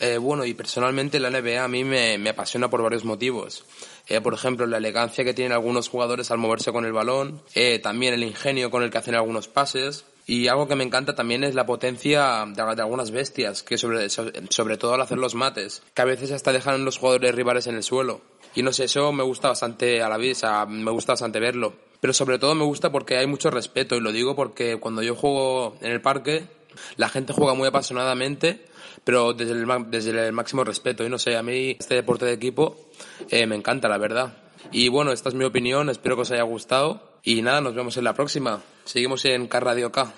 Eh, 0.00 0.18
bueno, 0.18 0.44
y 0.44 0.52
personalmente 0.52 1.20
la 1.20 1.30
NBA 1.30 1.64
a 1.64 1.68
mí 1.68 1.84
me 1.84 2.28
apasiona 2.28 2.68
por 2.68 2.82
varios 2.82 3.06
motivos. 3.06 3.64
Eh, 4.08 4.20
por 4.20 4.34
ejemplo, 4.34 4.66
la 4.66 4.76
elegancia 4.78 5.24
que 5.24 5.34
tienen 5.34 5.52
algunos 5.52 5.88
jugadores 5.88 6.30
al 6.30 6.38
moverse 6.38 6.72
con 6.72 6.84
el 6.84 6.92
balón, 6.92 7.40
eh, 7.54 7.78
también 7.78 8.14
el 8.14 8.22
ingenio 8.22 8.70
con 8.70 8.82
el 8.82 8.90
que 8.90 8.98
hacen 8.98 9.14
algunos 9.14 9.48
pases. 9.48 10.04
Y 10.26 10.48
algo 10.48 10.66
que 10.68 10.74
me 10.74 10.84
encanta 10.84 11.14
también 11.14 11.44
es 11.44 11.54
la 11.54 11.66
potencia 11.66 12.44
de, 12.46 12.62
algunas 12.62 13.10
bestias, 13.10 13.62
que 13.62 13.76
sobre, 13.76 14.08
so- 14.08 14.30
sobre 14.48 14.78
todo 14.78 14.94
al 14.94 15.00
hacer 15.02 15.18
los 15.18 15.34
mates, 15.34 15.82
que 15.92 16.00
a 16.00 16.06
veces 16.06 16.32
hasta 16.32 16.50
dejan 16.52 16.84
los 16.84 16.96
jugadores 16.96 17.34
rivales 17.34 17.66
en 17.66 17.74
el 17.74 17.82
suelo. 17.82 18.22
Y 18.54 18.62
no 18.62 18.72
sé, 18.72 18.84
eso 18.84 19.12
me 19.12 19.22
gusta 19.22 19.48
bastante 19.48 20.02
a 20.02 20.08
la 20.08 20.16
vista, 20.16 20.64
me 20.64 20.90
gusta 20.90 21.12
bastante 21.12 21.40
verlo. 21.40 21.74
Pero 22.00 22.12
sobre 22.14 22.38
todo 22.38 22.54
me 22.54 22.64
gusta 22.64 22.90
porque 22.90 23.16
hay 23.18 23.26
mucho 23.26 23.50
respeto, 23.50 23.96
y 23.96 24.00
lo 24.00 24.12
digo 24.12 24.34
porque 24.34 24.78
cuando 24.80 25.02
yo 25.02 25.14
juego 25.14 25.76
en 25.82 25.92
el 25.92 26.00
parque, 26.00 26.46
la 26.96 27.08
gente 27.08 27.32
juega 27.32 27.54
muy 27.54 27.68
apasionadamente, 27.68 28.66
pero 29.04 29.32
desde 29.32 29.52
el, 30.26 30.32
máximo 30.32 30.64
respeto. 30.64 31.04
Y 31.04 31.08
no 31.08 31.18
sé, 31.18 31.36
a 31.36 31.42
mí 31.42 31.76
este 31.78 31.94
deporte 31.94 32.26
de 32.26 32.32
equipo 32.32 32.88
eh, 33.30 33.46
me 33.46 33.56
encanta, 33.56 33.88
la 33.88 33.98
verdad. 33.98 34.36
Y 34.72 34.88
bueno, 34.88 35.12
esta 35.12 35.28
es 35.28 35.34
mi 35.34 35.44
opinión, 35.44 35.90
espero 35.90 36.16
que 36.16 36.22
os 36.22 36.30
haya 36.30 36.42
gustado. 36.42 37.14
Y 37.22 37.42
nada, 37.42 37.60
nos 37.60 37.74
vemos 37.74 37.96
en 37.96 38.04
la 38.04 38.14
próxima. 38.14 38.62
Seguimos 38.84 39.24
en 39.24 39.46
K 39.46 39.60
Radio 39.60 39.90
K. 39.90 40.12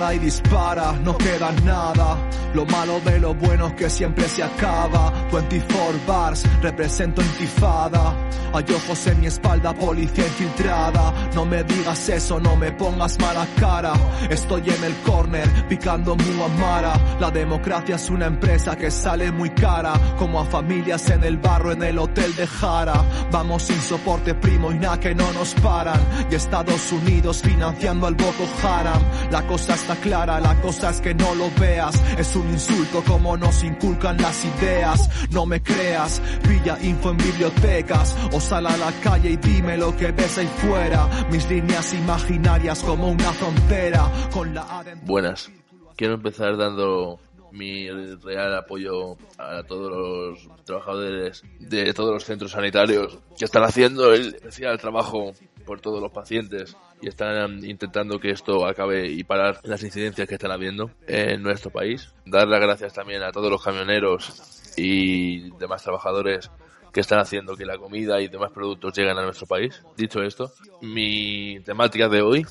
y 0.00 0.18
dispara, 0.18 0.92
no 1.04 1.16
queda 1.16 1.52
nada. 1.62 2.16
Lo 2.54 2.64
malo 2.64 3.00
de 3.00 3.20
lo 3.20 3.34
bueno 3.34 3.66
es 3.68 3.74
que 3.74 3.90
siempre 3.90 4.26
se 4.28 4.42
acaba. 4.42 5.12
24 5.30 6.00
bars, 6.06 6.44
represento 6.62 7.20
intifada. 7.20 8.29
Hay 8.52 8.64
ojos 8.74 9.06
en 9.06 9.20
mi 9.20 9.26
espalda, 9.26 9.72
policía 9.72 10.26
infiltrada. 10.26 11.12
No 11.34 11.44
me 11.44 11.62
digas 11.64 12.08
eso, 12.08 12.40
no 12.40 12.56
me 12.56 12.72
pongas 12.72 13.18
mala 13.20 13.46
cara. 13.58 13.92
Estoy 14.28 14.62
en 14.68 14.84
el 14.84 14.94
corner, 15.06 15.68
picando 15.68 16.16
Muamara. 16.16 16.94
La 17.20 17.30
democracia 17.30 17.96
es 17.96 18.10
una 18.10 18.26
empresa 18.26 18.76
que 18.76 18.90
sale 18.90 19.30
muy 19.30 19.50
cara. 19.50 19.92
Como 20.18 20.40
a 20.40 20.44
familias 20.44 21.08
en 21.10 21.22
el 21.24 21.38
barro, 21.38 21.72
en 21.72 21.82
el 21.82 21.98
hotel 21.98 22.34
de 22.34 22.46
Jara. 22.46 23.04
Vamos 23.30 23.62
sin 23.62 23.80
soporte, 23.80 24.34
primo, 24.34 24.72
y 24.72 24.78
nada 24.78 24.98
que 24.98 25.14
no 25.14 25.32
nos 25.32 25.54
paran. 25.54 26.00
Y 26.30 26.34
Estados 26.34 26.90
Unidos 26.92 27.42
financiando 27.42 28.06
al 28.06 28.14
Boko 28.14 28.46
Haram. 28.62 29.02
La 29.30 29.46
cosa 29.46 29.74
está 29.74 29.94
clara, 29.96 30.40
la 30.40 30.60
cosa 30.60 30.90
es 30.90 31.00
que 31.00 31.14
no 31.14 31.34
lo 31.34 31.50
veas. 31.58 31.94
Es 32.18 32.34
un 32.34 32.48
insulto 32.50 33.02
como 33.06 33.36
nos 33.36 33.62
inculcan 33.62 34.16
las 34.16 34.44
ideas. 34.44 35.08
No 35.30 35.46
me 35.46 35.62
creas, 35.62 36.20
pilla 36.46 36.78
info 36.82 37.10
en 37.10 37.16
bibliotecas. 37.16 38.16
Sal 38.40 38.66
a 38.66 38.76
la 38.76 38.92
calle 39.00 39.30
y 39.30 39.36
dime 39.36 39.76
lo 39.76 39.94
que 39.96 40.10
ves 40.12 40.38
ahí 40.38 40.46
fuera. 40.46 41.08
Mis 41.30 41.48
líneas 41.48 41.92
imaginarias 41.94 42.82
como 42.82 43.08
una 43.10 43.32
frontera. 43.32 44.10
Con 44.32 44.54
la 44.54 44.84
Buenas. 45.02 45.50
Quiero 45.96 46.14
empezar 46.14 46.56
dando 46.56 47.20
mi 47.52 47.88
real 47.90 48.54
apoyo 48.54 49.16
a 49.38 49.62
todos 49.64 49.90
los 49.90 50.64
trabajadores 50.64 51.42
de 51.58 51.92
todos 51.92 52.14
los 52.14 52.24
centros 52.24 52.52
sanitarios 52.52 53.18
que 53.36 53.44
están 53.44 53.64
haciendo 53.64 54.14
el 54.14 54.34
especial 54.34 54.78
trabajo 54.78 55.32
por 55.66 55.80
todos 55.80 56.00
los 56.00 56.12
pacientes 56.12 56.76
y 57.02 57.08
están 57.08 57.64
intentando 57.64 58.20
que 58.20 58.30
esto 58.30 58.66
acabe 58.66 59.08
y 59.08 59.24
parar 59.24 59.60
las 59.64 59.82
incidencias 59.82 60.28
que 60.28 60.34
están 60.34 60.52
habiendo 60.52 60.90
en 61.06 61.42
nuestro 61.42 61.70
país. 61.70 62.12
Dar 62.24 62.46
las 62.48 62.60
gracias 62.60 62.92
también 62.92 63.22
a 63.22 63.32
todos 63.32 63.50
los 63.50 63.62
camioneros 63.62 64.72
y 64.76 65.50
demás 65.58 65.82
trabajadores 65.82 66.50
que 66.92 67.00
están 67.00 67.20
haciendo 67.20 67.56
que 67.56 67.64
la 67.64 67.78
comida 67.78 68.20
y 68.20 68.28
demás 68.28 68.50
productos 68.52 68.96
lleguen 68.96 69.18
a 69.18 69.22
nuestro 69.22 69.46
país. 69.46 69.82
Dicho 69.96 70.22
esto, 70.22 70.52
mi 70.80 71.60
temática 71.60 72.08
de 72.08 72.22
hoy 72.22 72.46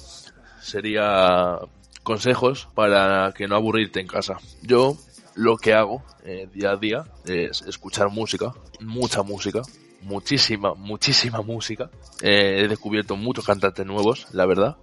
sería 0.62 1.58
consejos 2.04 2.67
para 2.73 3.34
que 3.34 3.47
no 3.47 3.56
aburrirte 3.56 3.99
en 3.99 4.08
casa. 4.08 4.38
Yo 4.62 4.95
lo 5.36 5.58
que 5.58 5.73
hago 5.73 6.04
eh, 6.23 6.47
día 6.54 6.71
a 6.71 6.75
día 6.78 7.06
es 7.25 7.62
escuchar 7.62 8.10
música, 8.10 8.54
mucha 8.80 9.23
música, 9.23 9.62
muchísima, 10.02 10.73
muchísima 10.73 11.41
música. 11.41 11.89
Eh, 12.21 12.63
he 12.63 12.67
descubierto 12.67 13.15
muchos 13.15 13.45
cantantes 13.45 13.86
nuevos, 13.86 14.28
la 14.34 14.45
verdad. 14.45 14.78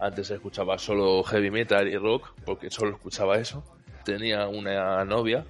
Antes 0.00 0.30
escuchaba 0.30 0.78
solo 0.78 1.22
heavy 1.24 1.50
metal 1.50 1.88
y 1.88 1.96
rock, 1.96 2.30
porque 2.44 2.70
solo 2.70 2.92
escuchaba 2.92 3.38
eso. 3.38 3.64
Tenía 4.04 4.46
una 4.48 5.04
novia, 5.04 5.46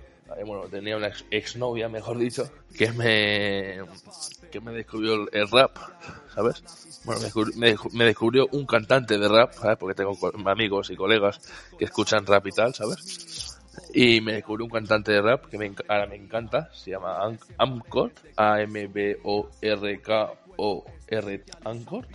bueno, 0.47 0.65
tenía 0.71 0.97
una 0.97 1.09
ex- 1.09 1.25
exnovia, 1.31 1.89
mejor 1.89 2.19
dicho, 2.19 2.51
que 2.77 2.91
me, 2.93 3.81
que 4.51 4.61
me 4.61 4.73
descubrió 4.73 5.27
el, 5.31 5.49
rap, 5.51 5.77
¿sabes? 6.35 6.63
Bueno, 7.05 7.21
me 7.21 7.29
descubri- 7.29 7.55
me, 7.57 7.75
descu- 7.77 7.93
me 7.93 8.05
descubrió 8.05 8.49
un 8.53 8.67
cantante 8.67 9.19
de 9.19 9.29
rap, 9.29 9.53
¿sabes? 9.55 9.77
Porque 9.79 9.95
tengo 9.95 10.17
amigos 10.47 10.91
y 10.91 10.97
colegas 10.97 11.41
que 11.79 11.85
escuchan 11.85 12.27
rap 12.27 12.47
y 12.47 12.53
tal, 12.53 12.75
¿sabes? 12.75 13.59
Y 13.93 14.21
me 14.21 14.35
descubrió 14.35 14.65
un 14.65 14.71
cantante 14.71 15.13
de 15.13 15.21
rap 15.23 15.47
que 15.47 15.59
me, 15.59 15.73
ahora 15.89 16.07
me 16.07 16.17
encanta, 16.17 16.71
se 16.73 16.91
llama 16.93 17.19
Am- 17.23 17.39
Amcort, 17.59 18.17
A-M-B-O-R-K-O-R, 18.37 18.95
Amcort. 21.65 22.09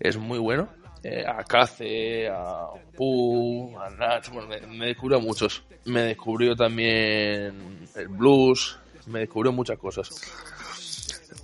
Es 0.00 0.16
muy 0.16 0.38
bueno. 0.38 0.68
Eh, 1.04 1.24
a 1.26 1.42
Cace, 1.42 2.28
a 2.28 2.68
Pooh, 2.96 3.76
a 3.76 3.90
Nach, 3.90 4.28
bueno, 4.30 4.48
me, 4.68 4.86
descubrió 4.86 5.20
muchos. 5.20 5.64
Me 5.84 6.02
descubrió 6.02 6.54
también 6.54 7.88
el 7.96 8.08
blues, 8.08 8.78
me 9.06 9.20
descubrió 9.20 9.52
muchas 9.52 9.78
cosas. 9.78 10.10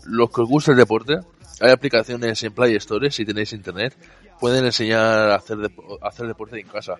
Los 0.05 0.31
que 0.31 0.43
os 0.43 0.49
gusta 0.49 0.71
el 0.71 0.79
deporte, 0.79 1.19
hay 1.61 1.71
aplicaciones 1.73 2.41
en 2.45 2.53
Play 2.53 2.77
Store, 2.77 3.11
si 3.11 3.25
tenéis 3.25 3.53
internet, 3.53 3.97
pueden 4.39 4.65
enseñar 4.65 5.31
a 5.31 5.35
hacer, 5.35 5.59
hacer 6.03 6.27
deporte 6.29 6.61
en 6.61 6.69
casa. 6.69 6.95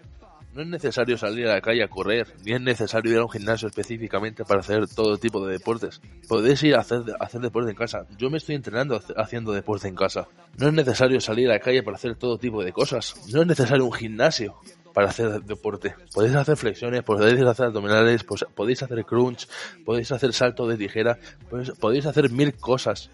No 0.55 0.63
es 0.63 0.69
necesario 0.69 1.17
salir 1.17 1.47
a 1.47 1.55
la 1.55 1.61
calle 1.61 1.83
a 1.83 1.89
correr, 1.89 2.27
ni 2.45 2.53
es 2.53 2.61
necesario 2.61 3.13
ir 3.13 3.19
a 3.19 3.25
un 3.25 3.31
gimnasio 3.31 3.69
específicamente 3.69 4.45
para 4.45 4.61
hacer 4.61 4.89
todo 4.89 5.19
tipo 5.19 5.47
de 5.47 5.53
deportes. 5.53 6.01
Podéis 6.27 6.63
ir 6.63 6.75
a 6.75 6.81
hacer, 6.81 7.05
deporte 7.41 7.71
en 7.71 7.77
casa. 7.77 8.07
Yo 8.17 8.31
me 8.31 8.39
estoy 8.39 8.57
entrenando 8.57 9.01
haciendo 9.17 9.53
deporte 9.53 9.89
en 9.89 9.95
casa. 9.95 10.27
No 10.57 10.69
es 10.69 10.75
necesario 10.75 11.21
salir 11.21 11.49
a 11.49 11.55
la 11.55 11.61
calle 11.61 11.83
para 11.83 11.97
hacer 11.97 12.17
todo 12.17 12.39
tipo 12.39 12.65
de 12.65 12.73
cosas. 12.73 13.15
No 13.33 13.43
es 13.43 13.47
necesario 13.47 13.85
un 13.85 13.93
gimnasio 13.93 14.57
para 14.95 15.11
hacer 15.11 15.43
deporte. 15.43 15.95
Podéis 16.13 16.35
hacer 16.35 16.57
flexiones, 16.57 17.03
podéis 17.03 17.41
hacer 17.43 17.67
abdominales, 17.67 18.25
pues, 18.25 18.45
podéis 18.55 18.83
hacer 18.83 19.05
crunch, 19.05 19.47
podéis 19.85 20.11
hacer 20.11 20.33
salto 20.33 20.67
de 20.67 20.77
tijera, 20.77 21.19
podéis, 21.49 21.71
podéis 21.73 22.07
hacer 22.07 22.31
mil 22.31 22.55
cosas. 22.55 23.11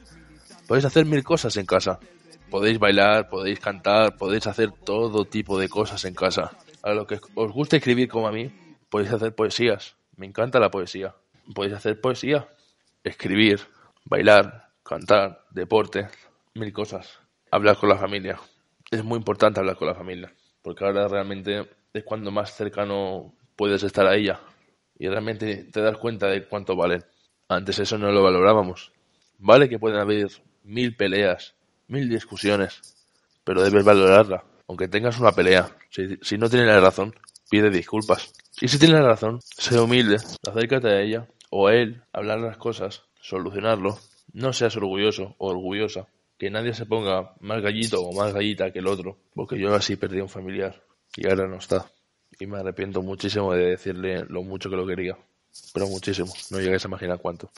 Podéis 0.67 0.87
hacer 0.87 1.05
mil 1.05 1.23
cosas 1.23 1.57
en 1.59 1.67
casa. 1.67 1.99
Podéis 2.49 2.79
bailar, 2.79 3.29
podéis 3.29 3.59
cantar, 3.59 4.17
podéis 4.17 4.47
hacer 4.47 4.71
todo 4.71 5.25
tipo 5.25 5.59
de 5.59 5.69
cosas 5.69 6.05
en 6.05 6.15
casa. 6.15 6.53
A 6.85 6.93
lo 6.93 7.07
que 7.07 7.19
os 7.35 7.51
guste 7.51 7.79
escribir 7.79 8.09
como 8.11 8.29
a 8.29 8.31
mí, 8.31 8.53
podéis 8.91 9.11
hacer 9.11 9.35
poesías. 9.35 9.97
Me 10.17 10.27
encanta 10.27 10.61
la 10.61 10.71
poesía. 10.71 11.15
Podéis 11.55 11.77
hacer 11.77 11.99
poesía, 11.99 12.47
escribir, 13.03 13.61
bailar, 14.05 14.69
cantar, 14.83 15.47
deporte, 15.51 16.09
mil 16.53 16.75
cosas. 16.75 17.21
Hablar 17.51 17.79
con 17.79 17.89
la 17.89 17.97
familia. 17.97 18.39
Es 18.91 19.03
muy 19.03 19.17
importante 19.17 19.61
hablar 19.61 19.77
con 19.77 19.89
la 19.89 19.95
familia, 19.95 20.31
porque 20.61 20.85
ahora 20.85 21.09
realmente 21.09 21.71
es 21.95 22.05
cuando 22.05 22.31
más 22.31 22.55
cercano 22.55 23.35
puedes 23.57 23.83
estar 23.83 24.07
a 24.07 24.15
ella 24.15 24.41
y 24.99 25.09
realmente 25.09 25.65
te 25.65 25.81
das 25.81 25.97
cuenta 25.97 26.27
de 26.27 26.47
cuánto 26.47 26.77
valen. 26.77 27.03
Antes 27.49 27.79
eso 27.79 27.97
no 27.97 28.13
lo 28.13 28.23
valorábamos. 28.23 28.93
Vale 29.39 29.71
que 29.71 29.79
pueden 29.79 30.01
haber 30.01 30.29
mil 30.65 30.95
peleas, 30.95 31.55
mil 31.89 32.11
discusiones, 32.11 32.83
pero 33.43 33.63
debes 33.63 33.87
valorarla. 33.87 34.45
Aunque 34.69 34.89
tengas 34.89 35.19
una 35.19 35.33
pelea, 35.33 35.77
si, 35.91 36.17
si 36.23 36.39
no 36.39 36.49
tienes 36.49 36.69
la 36.69 36.81
razón, 36.81 37.15
pide 37.51 37.71
disculpas. 37.71 38.33
Y 38.61 38.69
si 38.69 38.79
tienes 38.79 39.01
la 39.01 39.09
razón, 39.09 39.41
sé 39.43 39.79
humilde, 39.79 40.17
acércate 40.47 40.89
a 40.89 41.01
ella 41.01 41.29
o 41.51 41.69
a 41.69 41.75
él, 41.75 42.03
hablar 42.13 42.41
las 42.41 42.57
cosas, 42.57 43.03
solucionarlo. 43.21 43.99
No 44.33 44.53
seas 44.53 44.77
orgulloso 44.77 45.35
o 45.39 45.51
orgullosa. 45.51 46.09
Que 46.39 46.51
nadie 46.51 46.75
se 46.75 46.85
ponga 46.85 47.35
más 47.41 47.63
gallito 47.63 48.03
o 48.03 48.13
más 48.13 48.35
gallita 48.35 48.73
que 48.73 48.81
el 48.81 48.89
otro, 48.89 49.19
porque 49.35 49.59
yo 49.59 49.73
así 49.75 49.95
perdí 49.95 50.19
a 50.19 50.25
un 50.25 50.29
familiar 50.29 50.83
y 51.17 51.29
ahora 51.29 51.47
no 51.47 51.59
está. 51.59 51.91
Y 52.41 52.47
me 52.47 52.59
arrepiento 52.59 53.03
muchísimo 53.03 53.53
de 53.55 53.71
decirle 53.71 54.25
lo 54.29 54.43
mucho 54.43 54.69
que 54.69 54.77
lo 54.77 54.87
quería. 54.87 55.17
Pero 55.73 55.87
muchísimo, 55.87 56.33
no 56.51 56.59
llegáis 56.59 56.85
a 56.85 56.89
imaginar 56.89 57.21
cuánto. 57.21 57.51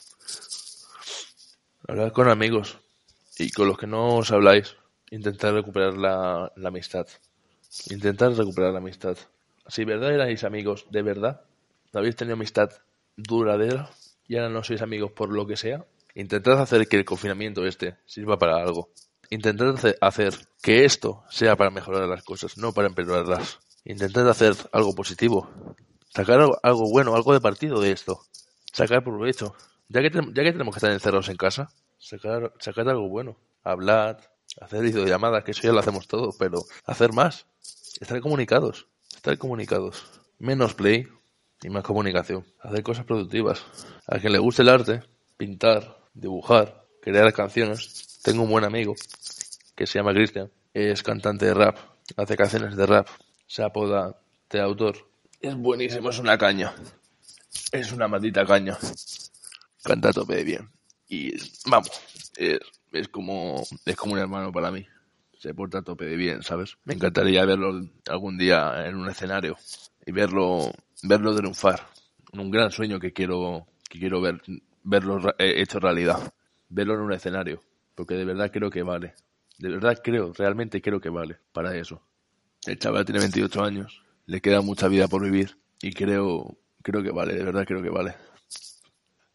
Hablar 1.87 2.11
con 2.11 2.29
amigos 2.29 2.77
y 3.39 3.49
con 3.49 3.67
los 3.67 3.77
que 3.77 3.87
no 3.87 4.17
os 4.17 4.31
habláis. 4.31 4.75
Intentar 5.11 5.53
recuperar 5.53 5.97
la, 5.97 6.51
amistad. 6.65 7.07
Intentar 7.89 8.33
recuperar 8.33 8.73
la 8.73 8.79
amistad. 8.79 9.17
Si 9.67 9.85
verdad 9.85 10.13
erais 10.13 10.43
amigos, 10.43 10.85
de 10.91 11.01
verdad, 11.01 11.41
habéis 11.93 12.15
tenido 12.15 12.35
amistad 12.35 12.71
duradera 13.15 13.89
y 14.27 14.35
ahora 14.35 14.49
no 14.49 14.63
sois 14.63 14.81
amigos 14.81 15.11
por 15.11 15.29
lo 15.31 15.47
que 15.47 15.57
sea, 15.57 15.85
intentad 16.15 16.61
hacer 16.61 16.87
que 16.87 16.97
el 16.97 17.05
confinamiento 17.05 17.65
este 17.65 17.97
sirva 18.05 18.37
para 18.37 18.57
algo. 18.57 18.89
Intentad 19.29 19.69
hace- 19.75 19.97
hacer 19.99 20.33
que 20.61 20.85
esto 20.85 21.23
sea 21.29 21.55
para 21.55 21.69
mejorar 21.69 22.07
las 22.07 22.23
cosas, 22.23 22.57
no 22.57 22.73
para 22.73 22.87
empeorarlas. 22.87 23.59
Intentad 23.85 24.29
hacer 24.29 24.53
algo 24.71 24.93
positivo. 24.95 25.49
Sacar 26.09 26.39
algo, 26.63 26.89
bueno, 26.89 27.15
algo 27.15 27.33
de 27.33 27.41
partido 27.41 27.79
de 27.79 27.91
esto. 27.91 28.21
Sacar 28.73 29.03
provecho. 29.03 29.53
Ya 29.89 30.01
que, 30.01 30.09
ya 30.09 30.43
que 30.43 30.51
tenemos 30.51 30.73
que 30.73 30.79
estar 30.79 30.91
encerrados 30.91 31.29
en 31.29 31.37
casa, 31.37 31.69
sacar, 31.97 32.53
sacar 32.59 32.87
algo 32.89 33.07
bueno. 33.09 33.37
Hablar, 33.63 34.19
hacer 34.61 34.81
videollamadas, 34.81 35.43
que 35.43 35.51
eso 35.51 35.63
ya 35.63 35.71
lo 35.71 35.79
hacemos 35.79 36.07
todo, 36.07 36.31
pero 36.37 36.63
hacer 36.85 37.13
más. 37.13 37.45
Estar 37.99 38.19
comunicados. 38.21 38.87
Estar 39.15 39.37
comunicados. 39.37 40.05
Menos 40.39 40.73
play 40.73 41.07
y 41.61 41.69
más 41.69 41.83
comunicación. 41.83 42.45
Hacer 42.61 42.83
cosas 42.83 43.05
productivas. 43.05 43.65
A 44.07 44.19
quien 44.19 44.33
le 44.33 44.39
guste 44.39 44.61
el 44.61 44.69
arte, 44.69 45.03
pintar, 45.37 45.99
dibujar, 46.13 46.85
crear 47.01 47.31
canciones. 47.33 48.19
Tengo 48.23 48.43
un 48.43 48.49
buen 48.49 48.65
amigo 48.65 48.95
que 49.75 49.87
se 49.87 49.99
llama 49.99 50.13
Cristian. 50.13 50.51
Es 50.73 51.03
cantante 51.03 51.45
de 51.45 51.53
rap. 51.53 51.77
Hace 52.15 52.37
canciones 52.37 52.75
de 52.75 52.85
rap. 52.85 53.07
Se 53.47 53.63
apoda 53.63 54.19
de 54.49 54.59
autor. 54.59 55.09
Es 55.39 55.55
buenísimo, 55.55 56.09
es 56.09 56.19
una 56.19 56.37
caña. 56.37 56.73
Es 57.71 57.91
una 57.91 58.07
maldita 58.07 58.45
caña. 58.45 58.77
Canta 59.83 60.09
a 60.09 60.13
tope 60.13 60.35
de 60.35 60.43
bien. 60.43 60.69
Y 61.09 61.33
vamos, 61.65 61.89
es 62.91 63.07
como 63.07 63.63
es 63.85 63.95
como 63.95 64.13
un 64.13 64.19
hermano 64.19 64.51
para 64.51 64.71
mí. 64.71 64.85
Se 65.39 65.53
porta 65.53 65.79
a 65.79 65.81
tope 65.83 66.05
de 66.05 66.15
bien, 66.15 66.41
¿sabes? 66.41 66.77
Me 66.83 66.95
encantaría 66.95 67.45
verlo 67.45 67.87
algún 68.09 68.37
día 68.37 68.87
en 68.87 68.95
un 68.95 69.07
escenario 69.07 69.55
y 70.05 70.11
verlo 70.11 70.71
verlo 71.03 71.35
triunfar. 71.35 71.87
Un 72.33 72.49
gran 72.49 72.71
sueño 72.71 72.99
que 72.99 73.13
quiero 73.13 73.67
que 73.89 73.99
quiero 73.99 74.21
ver 74.21 74.41
verlo 74.83 75.19
eh, 75.37 75.61
hecho 75.61 75.79
realidad. 75.79 76.33
Verlo 76.69 76.95
en 76.95 77.01
un 77.01 77.13
escenario, 77.13 77.61
porque 77.95 78.15
de 78.15 78.25
verdad 78.25 78.51
creo 78.51 78.69
que 78.69 78.83
vale. 78.83 79.13
De 79.57 79.69
verdad 79.69 79.99
creo, 80.03 80.33
realmente 80.33 80.81
creo 80.81 80.99
que 80.99 81.09
vale 81.09 81.37
para 81.53 81.75
eso. 81.75 82.01
El 82.65 82.77
chaval 82.77 83.05
tiene 83.05 83.19
28 83.19 83.63
años, 83.63 84.03
le 84.25 84.41
queda 84.41 84.61
mucha 84.61 84.87
vida 84.87 85.07
por 85.07 85.23
vivir 85.23 85.57
y 85.81 85.93
creo, 85.93 86.57
creo 86.81 87.01
que 87.01 87.11
vale, 87.11 87.33
de 87.33 87.43
verdad 87.43 87.65
creo 87.65 87.81
que 87.81 87.89
vale. 87.89 88.15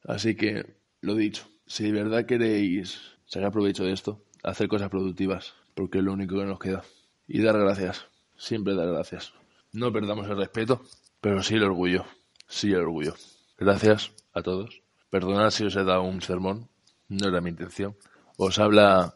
Así 0.04 0.34
que, 0.34 0.76
lo 1.00 1.14
dicho, 1.14 1.48
si 1.66 1.84
de 1.84 1.92
verdad 1.92 2.26
queréis 2.26 3.11
sacar 3.32 3.50
provecho 3.50 3.84
de 3.84 3.92
esto, 3.92 4.20
hacer 4.42 4.68
cosas 4.68 4.90
productivas, 4.90 5.54
porque 5.74 5.98
es 5.98 6.04
lo 6.04 6.12
único 6.12 6.36
que 6.36 6.44
nos 6.44 6.58
queda. 6.58 6.84
Y 7.26 7.40
dar 7.40 7.58
gracias, 7.58 8.04
siempre 8.36 8.74
dar 8.74 8.90
gracias. 8.90 9.32
No 9.72 9.90
perdamos 9.90 10.28
el 10.28 10.36
respeto, 10.36 10.82
pero 11.22 11.42
sí 11.42 11.54
el 11.54 11.62
orgullo, 11.62 12.04
sí 12.46 12.72
el 12.72 12.80
orgullo. 12.80 13.14
Gracias 13.56 14.12
a 14.34 14.42
todos. 14.42 14.82
Perdonad 15.08 15.48
si 15.48 15.64
os 15.64 15.74
he 15.76 15.82
dado 15.82 16.02
un 16.02 16.20
sermón, 16.20 16.68
no 17.08 17.28
era 17.28 17.40
mi 17.40 17.48
intención. 17.48 17.96
Os 18.36 18.58
habla 18.58 19.14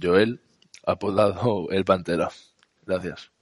Joel, 0.00 0.40
apodado 0.84 1.68
El 1.70 1.84
Pantera. 1.84 2.30
Gracias. 2.86 3.32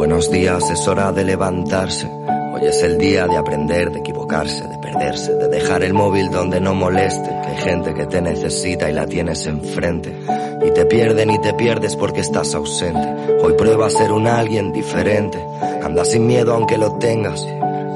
Buenos 0.00 0.30
días, 0.30 0.70
es 0.70 0.88
hora 0.88 1.12
de 1.12 1.24
levantarse. 1.24 2.06
Hoy 2.06 2.62
es 2.66 2.82
el 2.82 2.96
día 2.96 3.26
de 3.26 3.36
aprender, 3.36 3.92
de 3.92 3.98
equivocarse, 3.98 4.66
de 4.66 4.78
perderse, 4.78 5.34
de 5.34 5.48
dejar 5.48 5.82
el 5.82 5.92
móvil 5.92 6.30
donde 6.30 6.58
no 6.58 6.74
moleste, 6.74 7.28
hay 7.28 7.56
gente 7.58 7.92
que 7.92 8.06
te 8.06 8.22
necesita 8.22 8.88
y 8.88 8.94
la 8.94 9.04
tienes 9.04 9.46
enfrente. 9.46 10.18
Y 10.66 10.70
te 10.70 10.86
pierden 10.86 11.28
y 11.28 11.38
te 11.42 11.52
pierdes 11.52 11.96
porque 11.96 12.20
estás 12.20 12.54
ausente. 12.54 13.06
Hoy 13.42 13.52
prueba 13.58 13.88
a 13.88 13.90
ser 13.90 14.10
un 14.10 14.26
alguien 14.26 14.72
diferente. 14.72 15.38
Anda 15.84 16.06
sin 16.06 16.26
miedo 16.26 16.54
aunque 16.54 16.78
lo 16.78 16.96
tengas. 16.96 17.46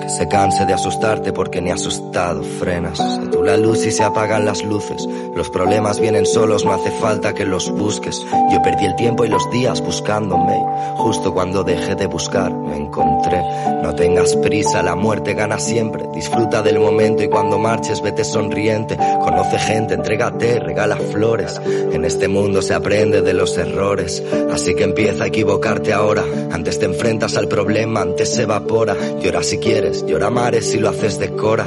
Se 0.09 0.29
canse 0.29 0.67
de 0.67 0.75
asustarte 0.75 1.33
porque 1.33 1.61
ni 1.61 1.71
asustado 1.71 2.43
frenas. 2.43 2.99
Se 2.99 3.27
tú 3.29 3.43
la 3.43 3.57
luz 3.57 3.85
y 3.87 3.91
se 3.91 4.03
apagan 4.03 4.45
las 4.45 4.63
luces. 4.63 5.07
Los 5.35 5.51
problemas 5.51 6.01
vienen 6.01 6.27
solos, 6.27 6.65
no 6.65 6.73
hace 6.73 6.91
falta 7.01 7.35
que 7.35 7.45
los 7.45 7.71
busques. 7.71 8.25
Yo 8.53 8.63
perdí 8.63 8.87
el 8.87 8.97
tiempo 8.97 9.25
y 9.25 9.29
los 9.29 9.51
días 9.51 9.81
buscándome. 9.81 10.57
Justo 10.97 11.35
cuando 11.35 11.65
dejé 11.65 11.95
de 11.95 12.07
buscar, 12.07 12.53
me 12.53 12.77
encontré. 12.77 13.43
No 13.83 13.95
tengas 13.95 14.35
prisa, 14.37 14.83
la 14.83 14.95
muerte 14.95 15.35
gana 15.35 15.59
siempre. 15.59 16.05
Disfruta 16.15 16.63
del 16.63 16.79
momento 16.79 17.23
y 17.23 17.29
cuando 17.29 17.59
marches, 17.59 18.01
vete 18.01 18.25
sonriente. 18.25 18.97
Conoce 19.23 19.59
gente, 19.59 19.95
entrégate, 19.95 20.61
regala 20.61 20.97
flores. 20.97 21.61
En 21.93 22.05
este 22.05 22.29
mundo 22.29 22.63
se 22.63 22.75
aprende 22.75 23.21
de 23.21 23.35
los 23.35 23.57
errores. 23.59 24.23
Así 24.53 24.75
que 24.75 24.85
empieza 24.85 25.25
a 25.25 25.27
equivocarte 25.27 25.93
ahora. 25.93 26.25
Antes 26.51 26.79
te 26.79 26.87
enfrentas 26.87 27.37
al 27.37 27.49
problema, 27.49 28.01
antes 28.01 28.35
se 28.35 28.43
evapora. 28.43 28.97
Llora 29.21 29.43
si 29.43 29.59
quieres, 29.59 29.94
llora 30.03 30.31
mares 30.31 30.71
si 30.71 30.79
lo 30.79 30.89
haces 30.89 31.19
de 31.19 31.31
cora. 31.31 31.67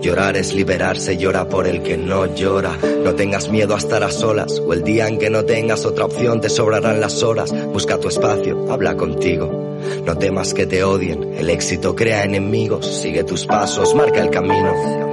Llorar 0.00 0.36
es 0.36 0.54
liberarse, 0.54 1.16
llora 1.16 1.48
por 1.48 1.66
el 1.66 1.82
que 1.82 1.96
no 1.96 2.32
llora. 2.34 2.76
No 3.04 3.14
tengas 3.14 3.48
miedo 3.48 3.74
a 3.74 3.78
estar 3.78 4.04
a 4.04 4.10
solas, 4.10 4.60
o 4.60 4.72
el 4.72 4.82
día 4.82 5.08
en 5.08 5.18
que 5.18 5.30
no 5.30 5.44
tengas 5.44 5.84
otra 5.84 6.04
opción 6.04 6.40
te 6.40 6.48
sobrarán 6.48 7.00
las 7.00 7.22
horas. 7.22 7.52
Busca 7.72 7.98
tu 7.98 8.08
espacio, 8.08 8.70
habla 8.70 8.96
contigo. 8.96 9.78
No 10.04 10.16
temas 10.16 10.54
que 10.54 10.66
te 10.66 10.84
odien, 10.84 11.34
el 11.34 11.50
éxito 11.50 11.94
crea 11.94 12.24
enemigos. 12.24 12.86
Sigue 12.86 13.24
tus 13.24 13.46
pasos, 13.46 13.94
marca 13.94 14.22
el 14.22 14.30
camino. 14.30 15.07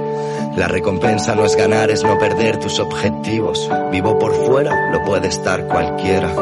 La 0.56 0.68
recompensa 0.68 1.34
no 1.34 1.44
es 1.44 1.56
ganar, 1.56 1.90
es 1.90 2.02
no 2.02 2.18
perder 2.18 2.58
tus 2.58 2.78
objetivos. 2.78 3.68
Vivo 3.92 4.18
por 4.18 4.34
fuera, 4.46 4.90
lo 4.90 5.04
puede 5.04 5.28
estar 5.28 5.66
cualquiera. 5.66 6.32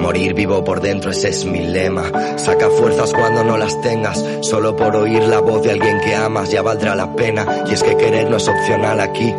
Morir 0.00 0.34
vivo 0.34 0.62
por 0.62 0.80
dentro, 0.80 1.10
ese 1.10 1.30
es 1.30 1.44
mi 1.44 1.60
lema. 1.60 2.04
Saca 2.36 2.68
fuerzas 2.68 3.12
cuando 3.12 3.42
no 3.42 3.56
las 3.56 3.80
tengas. 3.80 4.22
Solo 4.42 4.76
por 4.76 4.94
oír 4.94 5.22
la 5.22 5.40
voz 5.40 5.62
de 5.62 5.72
alguien 5.72 6.00
que 6.00 6.14
amas 6.14 6.50
ya 6.50 6.62
valdrá 6.62 6.94
la 6.94 7.14
pena. 7.14 7.64
Y 7.68 7.74
es 7.74 7.82
que 7.82 7.96
querer 7.96 8.30
no 8.30 8.36
es 8.36 8.46
opcional 8.46 9.00
aquí. 9.00 9.34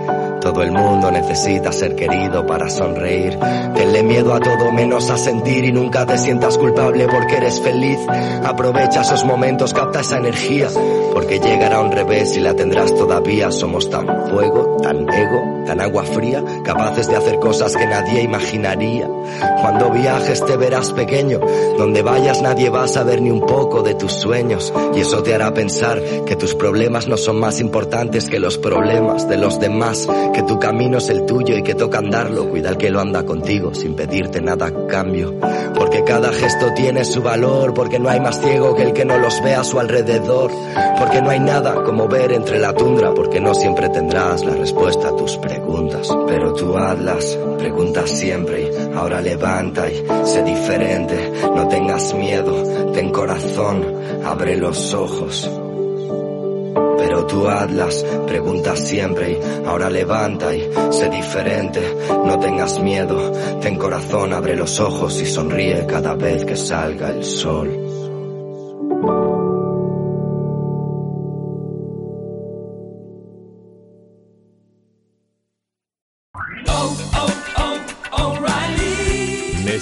Todo 0.48 0.64
el 0.64 0.72
mundo 0.72 1.12
necesita 1.12 1.74
ser 1.74 1.94
querido 1.94 2.46
para 2.46 2.70
sonreír. 2.70 3.38
Tenle 3.76 4.02
miedo 4.02 4.34
a 4.34 4.40
todo 4.40 4.72
menos 4.72 5.10
a 5.10 5.18
sentir 5.18 5.66
y 5.66 5.74
nunca 5.74 6.06
te 6.06 6.18
sientas 6.18 6.58
culpable 6.58 7.06
porque 7.06 7.36
eres 7.36 7.60
feliz. 7.60 8.00
Aprovecha 8.46 9.02
esos 9.02 9.26
momentos, 9.26 9.74
capta 9.74 10.00
esa 10.00 10.20
energía. 10.20 10.70
Porque 11.14 11.42
llegará 11.42 11.82
un 11.82 11.92
revés 11.92 12.38
y 12.38 12.40
la 12.40 12.54
tendrás 12.54 12.96
todavía. 12.96 13.52
Somos 13.52 13.90
tan 13.90 14.08
fuego, 14.30 14.78
tan 14.82 15.10
ego, 15.10 15.57
tan 15.68 15.82
agua 15.82 16.04
fría, 16.04 16.44
capaces 16.64 17.08
de 17.08 17.16
hacer 17.18 17.40
cosas 17.40 17.76
que 17.76 17.86
nadie 17.86 18.24
imaginaría. 18.24 19.08
Cuando 19.62 19.92
viajes 19.92 20.44
te 20.46 20.58
verás 20.58 20.92
pequeño. 20.94 21.40
Donde 21.78 22.02
vayas 22.02 22.42
nadie 22.42 22.70
va 22.70 22.84
a 22.84 22.88
saber 22.88 23.22
ni 23.22 23.30
un 23.30 23.42
poco 23.42 23.84
de 23.84 23.94
tus 23.94 24.14
sueños. 24.14 24.74
Y 24.96 25.02
eso 25.02 25.22
te 25.22 25.36
hará 25.36 25.54
pensar 25.54 26.02
que 26.26 26.36
tus 26.36 26.56
problemas 26.56 27.08
no 27.08 27.18
son 27.18 27.40
más 27.40 27.60
importantes 27.60 28.30
que 28.30 28.40
los 28.40 28.58
problemas 28.58 29.28
de 29.28 29.38
los 29.38 29.60
demás 29.60 30.08
que 30.34 30.44
tu 30.44 30.60
camino 30.60 30.98
es 30.98 31.10
el 31.10 31.26
tuyo 31.26 31.58
y 31.58 31.64
que 31.64 31.76
toca 31.76 32.00
andarlo. 32.00 32.50
Cuida 32.50 32.70
el 32.70 32.78
que 32.78 32.90
lo 32.90 33.02
anda 33.02 33.24
contigo 33.26 33.74
sin 33.74 33.96
pedirte 33.96 34.42
nada 34.42 34.68
a 34.68 34.88
cambio. 34.88 35.36
Porque 35.76 35.87
cada 36.08 36.32
gesto 36.32 36.74
tiene 36.74 37.04
su 37.04 37.22
valor, 37.22 37.74
porque 37.74 38.00
no 38.00 38.10
hay 38.10 38.20
más 38.20 38.40
ciego 38.40 38.76
que 38.76 38.84
el 38.84 38.94
que 38.94 39.06
no 39.06 39.18
los 39.18 39.42
ve 39.44 39.54
a 39.54 39.64
su 39.64 39.80
alrededor. 39.80 40.52
Porque 40.98 41.22
no 41.22 41.30
hay 41.30 41.40
nada 41.40 41.84
como 41.84 42.08
ver 42.08 42.32
entre 42.32 42.60
la 42.60 42.74
tundra, 42.74 43.14
porque 43.14 43.40
no 43.40 43.54
siempre 43.54 43.90
tendrás 43.90 44.44
la 44.46 44.56
respuesta 44.56 45.10
a 45.10 45.16
tus 45.16 45.38
preguntas. 45.38 46.08
Pero 46.28 46.54
tú 46.54 46.78
hazlas, 46.78 47.38
preguntas 47.58 48.10
siempre 48.10 48.64
y 48.64 48.96
ahora 48.96 49.22
levanta 49.22 49.90
y 49.92 50.06
sé 50.26 50.44
diferente. 50.44 51.32
No 51.54 51.68
tengas 51.68 52.14
miedo, 52.14 52.92
ten 52.94 53.12
corazón, 53.12 53.84
abre 54.24 54.56
los 54.56 54.94
ojos. 54.94 55.67
Pero 56.98 57.26
tú 57.26 57.48
hazlas, 57.48 58.06
preguntas 58.26 58.80
siempre 58.80 59.34
y 59.34 59.66
ahora 59.66 59.90
levanta 59.90 60.56
y 60.56 60.70
sé 60.92 61.10
diferente. 61.10 61.82
No 62.10 62.40
tengas 62.40 62.80
miedo, 62.80 63.32
ten 63.62 63.78
corazón, 63.78 64.34
abre 64.34 64.56
los 64.56 64.80
ojos 64.80 65.22
y 65.22 65.26
sonríe 65.26 65.86
cada 65.86 66.16
vez 66.16 66.46
que 66.46 66.56
salga 66.56 67.10
el 67.10 67.24
sol. 67.24 67.87